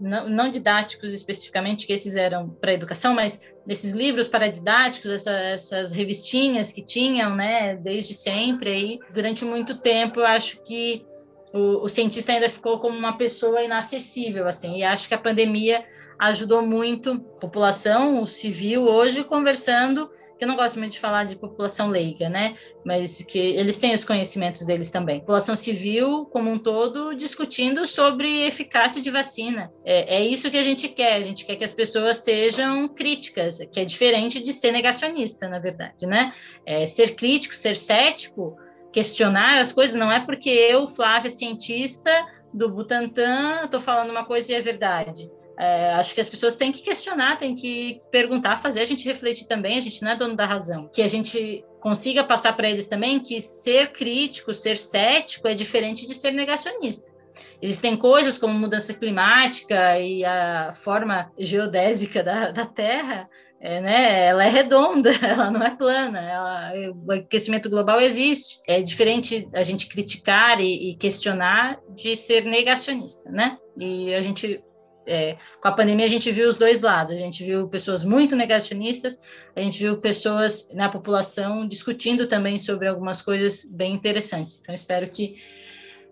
[0.00, 5.92] não, não didáticos especificamente, que esses eram para educação, mas desses livros paradidáticos, essa, essas
[5.92, 11.04] revistinhas que tinham, né, desde sempre aí, durante muito tempo, eu acho que
[11.52, 15.84] o, o, cientista ainda ficou como uma pessoa inacessível, assim, e acho que a pandemia
[16.18, 20.10] ajudou muito a população civil hoje conversando
[20.44, 22.54] eu não gosto muito de falar de população leiga, né?
[22.84, 25.20] Mas que eles têm os conhecimentos deles também.
[25.20, 29.72] População civil, como um todo, discutindo sobre eficácia de vacina.
[29.84, 31.14] É, é isso que a gente quer.
[31.14, 35.58] A gente quer que as pessoas sejam críticas, que é diferente de ser negacionista, na
[35.58, 36.32] verdade, né?
[36.66, 38.56] É, ser crítico, ser cético,
[38.92, 42.10] questionar as coisas, não é porque eu, Flávia, cientista
[42.52, 45.28] do Butantan, estou falando uma coisa e é verdade.
[45.58, 49.46] É, acho que as pessoas têm que questionar, têm que perguntar, fazer a gente refletir
[49.46, 49.78] também.
[49.78, 50.88] A gente não é dono da razão.
[50.92, 56.06] Que a gente consiga passar para eles também que ser crítico, ser cético é diferente
[56.06, 57.12] de ser negacionista.
[57.60, 63.28] Existem coisas como mudança climática e a forma geodésica da, da Terra,
[63.60, 66.72] é, né, ela é redonda, ela não é plana, ela,
[67.06, 68.60] o aquecimento global existe.
[68.66, 73.56] É diferente a gente criticar e, e questionar de ser negacionista, né?
[73.78, 74.62] E a gente
[75.06, 78.34] é, com a pandemia a gente viu os dois lados, a gente viu pessoas muito
[78.34, 79.20] negacionistas,
[79.54, 84.58] a gente viu pessoas na população discutindo também sobre algumas coisas bem interessantes.
[84.60, 85.34] Então espero que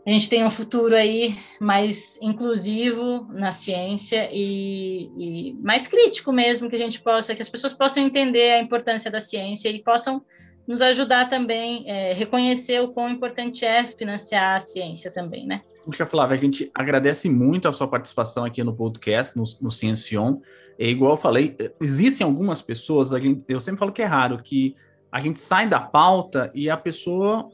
[0.05, 6.69] a gente tenha um futuro aí mais inclusivo na ciência e, e mais crítico mesmo,
[6.69, 10.25] que a gente possa, que as pessoas possam entender a importância da ciência e possam
[10.67, 15.63] nos ajudar também é, reconhecer o quão importante é financiar a ciência também, né?
[15.85, 20.39] Puxa, Flávia, a gente agradece muito a sua participação aqui no podcast, no, no Ciencion.
[20.79, 24.77] É igual eu falei, existem algumas pessoas, gente, eu sempre falo que é raro, que
[25.11, 27.51] a gente sai da pauta e a pessoa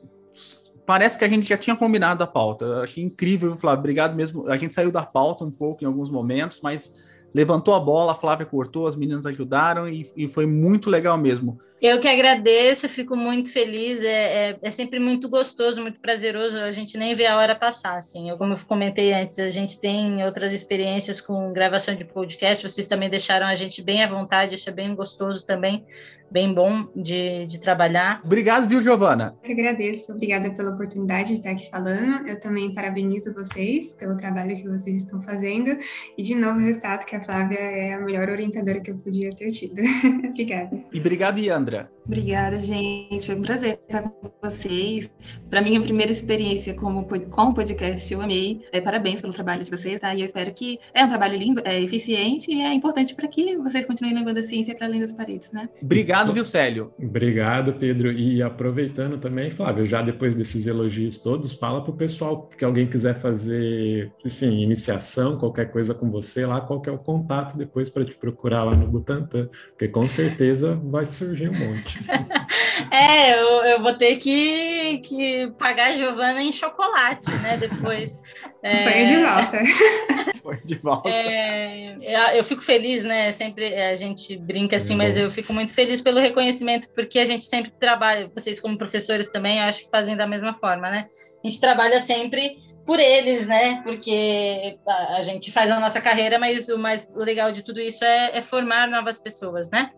[0.86, 2.64] parece que a gente já tinha combinado a pauta.
[2.64, 3.80] Eu achei incrível, Flávio.
[3.80, 4.48] Obrigado mesmo.
[4.48, 6.94] A gente saiu da pauta um pouco em alguns momentos, mas
[7.34, 11.59] levantou a bola, a Flávia cortou, as meninas ajudaram e, e foi muito legal mesmo.
[11.80, 14.02] Eu que agradeço, fico muito feliz.
[14.02, 16.59] É, é, é, sempre muito gostoso, muito prazeroso.
[16.59, 17.96] A gente nem vê a hora passar.
[17.96, 18.28] Assim.
[18.28, 22.68] Eu, como eu comentei antes, a gente tem outras experiências com gravação de podcast.
[22.68, 24.56] Vocês também deixaram a gente bem à vontade.
[24.56, 25.86] Isso é bem gostoso também,
[26.30, 28.22] bem bom de, de trabalhar.
[28.24, 29.34] Obrigado, viu, Giovana?
[29.42, 30.12] Eu que agradeço.
[30.12, 32.26] Obrigada pela oportunidade de estar aqui falando.
[32.26, 35.76] Eu também parabenizo vocês pelo trabalho que vocês estão fazendo.
[36.16, 39.50] E, de novo, ressalto que a Flávia é a melhor orientadora que eu podia ter
[39.50, 39.82] tido.
[40.30, 40.82] Obrigada.
[40.92, 41.59] E obrigado, Ian.
[41.59, 41.90] Sandra.
[42.06, 43.26] Obrigada, gente.
[43.26, 45.10] Foi um prazer estar com vocês.
[45.50, 48.62] Para mim, a primeira experiência como, com o podcast, eu amei.
[48.72, 50.14] É, parabéns pelo trabalho de vocês, tá?
[50.14, 53.59] E eu espero que é um trabalho lindo, é eficiente e é importante para que
[53.59, 55.68] vocês continuem levando a ciência para além das paredes, né?
[55.82, 56.93] Obrigado, viu, Célio?
[56.99, 58.12] Obrigado, Pedro.
[58.12, 62.86] E aproveitando também, Flávio, já depois desses elogios todos, fala para o pessoal que alguém
[62.86, 68.05] quiser fazer, enfim, iniciação, qualquer coisa com você lá, qual é o contato depois para
[68.05, 71.99] te procurar lá no Butantan, porque com certeza vai surgir um monte.
[72.90, 77.57] é, eu, eu vou ter que, que pagar a Giovana em chocolate, né?
[77.57, 78.20] Depois.
[78.61, 78.74] É...
[78.74, 79.59] Sonho de valsa.
[80.48, 81.08] Sonho de valsa.
[81.08, 83.30] É, eu fico feliz, né?
[83.32, 87.44] Sempre a gente brinca assim, mas eu fico muito feliz pelo reconhecimento, porque a gente
[87.44, 91.06] sempre trabalha, vocês como professores também, acho que fazem da mesma forma, né?
[91.44, 92.56] A gente trabalha sempre
[92.86, 93.82] por eles, né?
[93.82, 98.38] Porque a gente faz a nossa carreira, mas o mais legal de tudo isso é,
[98.38, 99.90] é formar novas pessoas, né?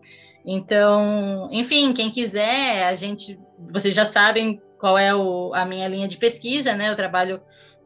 [0.45, 6.07] Então, enfim, quem quiser, a gente, vocês já sabem qual é o, a minha linha
[6.07, 6.89] de pesquisa, né?
[6.89, 7.39] Eu trabalho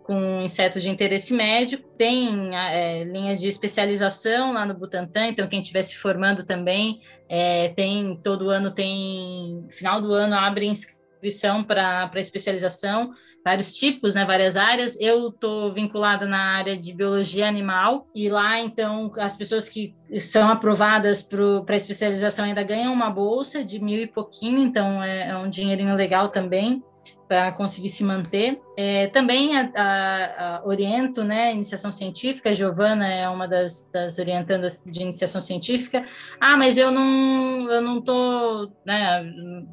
[0.06, 5.61] com insetos de interesse médico, tem é, linha de especialização lá no Butantan, então quem
[5.61, 12.11] estiver se formando também, é, tem todo ano tem final do ano abre inscrição para
[12.18, 13.10] especialização,
[13.44, 14.99] vários tipos, né, várias áreas.
[15.02, 20.48] Eu estou vinculada na área de biologia animal e lá, então, as pessoas que são
[20.49, 25.49] aprovadas para especialização ainda ganham uma bolsa de mil e pouquinho, então é, é um
[25.49, 26.84] dinheirinho legal também
[27.27, 28.61] para conseguir se manter.
[28.77, 34.19] É, também a, a, a, oriento, né, iniciação científica, a Giovana é uma das, das
[34.19, 36.06] orientandas de iniciação científica.
[36.39, 39.23] Ah, mas eu não, eu não tô, né,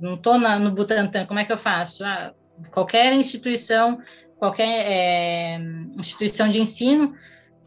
[0.00, 2.04] não tô na, no Butantan, como é que eu faço?
[2.04, 2.32] Ah,
[2.70, 3.98] qualquer instituição,
[4.38, 5.60] qualquer é,
[5.98, 7.14] instituição de ensino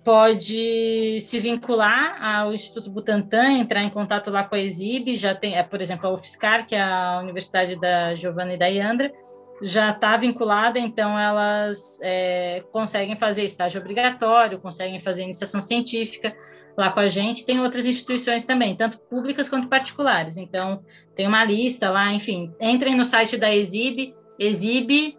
[0.03, 5.55] pode se vincular ao Instituto Butantan, entrar em contato lá com a ESIB, já tem,
[5.55, 9.11] é, por exemplo, a UFSCar, que é a Universidade da Giovana e da Iandra,
[9.61, 16.35] já está vinculada, então elas é, conseguem fazer estágio obrigatório, conseguem fazer iniciação científica
[16.77, 17.45] lá com a gente.
[17.45, 20.35] Tem outras instituições também, tanto públicas quanto particulares.
[20.37, 20.83] Então,
[21.15, 22.53] tem uma lista lá, enfim.
[22.59, 25.17] Entrem no site da Exib, exib.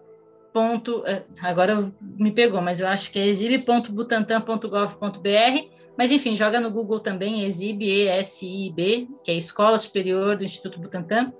[0.52, 5.68] Ponto, é, agora me pegou, mas eu acho que é exib.butantan.gov.br,
[5.98, 11.30] mas enfim, joga no Google também, exib, E-S-I-B, que é Escola Superior do Instituto Butantan,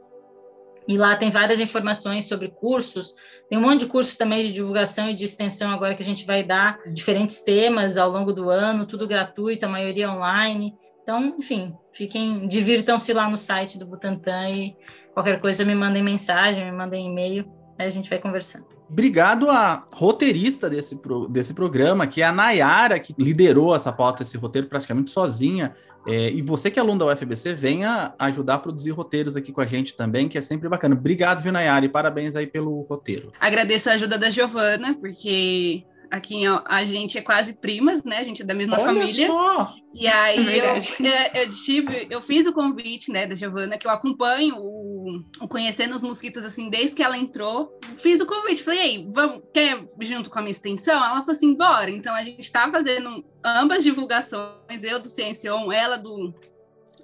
[0.88, 3.14] e lá tem várias informações sobre cursos.
[3.48, 6.24] Tem um monte de cursos também de divulgação e de extensão agora que a gente
[6.24, 10.74] vai dar diferentes temas ao longo do ano, tudo gratuito, a maioria online.
[11.02, 14.76] Então, enfim, fiquem, divirtam-se lá no site do Butantan e
[15.14, 17.44] qualquer coisa me mandem mensagem, me mandem e-mail,
[17.78, 18.66] aí a gente vai conversando.
[18.88, 24.22] Obrigado à roteirista desse, pro, desse programa, que é a Nayara, que liderou essa pauta,
[24.22, 25.74] esse roteiro praticamente sozinha.
[26.06, 29.60] É, e você que é aluno da UFBC, venha ajudar a produzir roteiros aqui com
[29.60, 30.94] a gente também, que é sempre bacana.
[30.94, 33.32] Obrigado, viu, Nayara, e parabéns aí pelo roteiro.
[33.40, 38.18] Agradeço a ajuda da Giovana, porque aqui a gente é quase primas, né?
[38.18, 39.26] A gente é da mesma Olha família.
[39.26, 39.74] Só.
[39.92, 43.90] E aí é eu, eu, tive, eu fiz o convite, né, da Giovana, que eu
[43.90, 47.78] acompanho o, o, Conhecendo os Mosquitos, assim, desde que ela entrou.
[47.96, 50.96] Fiz o convite, falei, ei, vamos, quer junto com a minha extensão?
[50.96, 51.90] Ela falou assim, bora.
[51.90, 56.34] Então a gente tá fazendo ambas divulgações, eu do Ciencion, ela do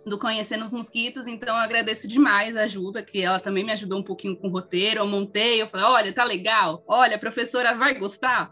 [0.04, 3.98] do Conhecendo os Mosquitos, então eu agradeço demais a ajuda, que ela também me ajudou
[3.98, 7.74] um pouquinho com o roteiro, eu montei, eu falei, olha, tá legal, olha, a professora
[7.74, 8.50] vai gostar,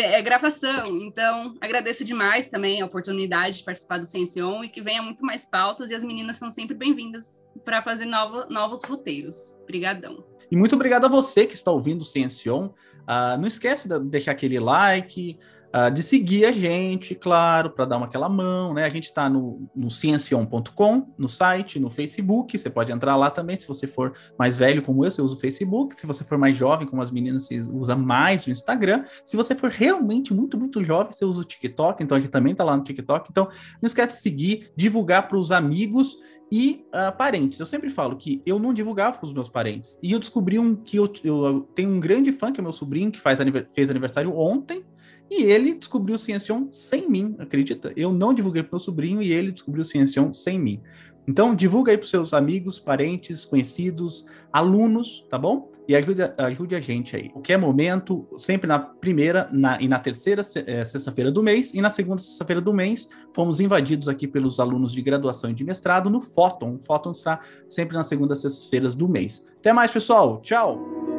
[0.00, 0.96] é gravação.
[0.98, 5.44] Então, agradeço demais também a oportunidade de participar do Ciencion e que venha muito mais
[5.44, 9.56] pautas e as meninas são sempre bem-vindas para fazer novo, novos roteiros.
[9.62, 10.24] Obrigadão.
[10.50, 12.66] E muito obrigado a você que está ouvindo o Ciencion.
[13.02, 15.38] Uh, não esquece de deixar aquele like,
[15.74, 18.84] uh, de seguir a gente, claro, para dar uma aquela mão, né?
[18.84, 23.56] A gente está no, no ciencion.com, no site, no Facebook, você pode entrar lá também,
[23.56, 26.56] se você for mais velho como eu, você usa o Facebook, se você for mais
[26.56, 30.82] jovem como as meninas, você usa mais o Instagram, se você for realmente muito, muito
[30.82, 33.48] jovem, você usa o TikTok, então a gente também está lá no TikTok, então
[33.80, 36.16] não esquece de seguir, divulgar para os amigos
[36.50, 37.58] e uh, parentes.
[37.58, 39.98] Eu sempre falo que eu não divulgava para os meus parentes.
[40.02, 42.72] E eu descobri um que eu, eu, eu, tenho um grande fã, que é meu
[42.72, 43.40] sobrinho, que faz
[43.72, 44.84] fez aniversário ontem,
[45.30, 47.92] e ele descobriu o Ciencion sem mim, acredita?
[47.96, 50.80] Eu não divulguei para meu sobrinho e ele descobriu o Ciencion sem mim.
[51.28, 55.68] Então, divulga aí para seus amigos, parentes, conhecidos, alunos, tá bom?
[55.88, 57.28] E ajude, ajude a gente aí.
[57.30, 61.90] Qualquer momento, sempre na primeira na, e na terceira é, sexta-feira do mês e na
[61.90, 66.20] segunda sexta-feira do mês, fomos invadidos aqui pelos alunos de graduação e de mestrado no
[66.20, 66.76] Fóton.
[66.76, 69.44] O Fóton está sempre nas segundas sextas-feiras do mês.
[69.58, 70.40] Até mais, pessoal.
[70.42, 71.15] Tchau!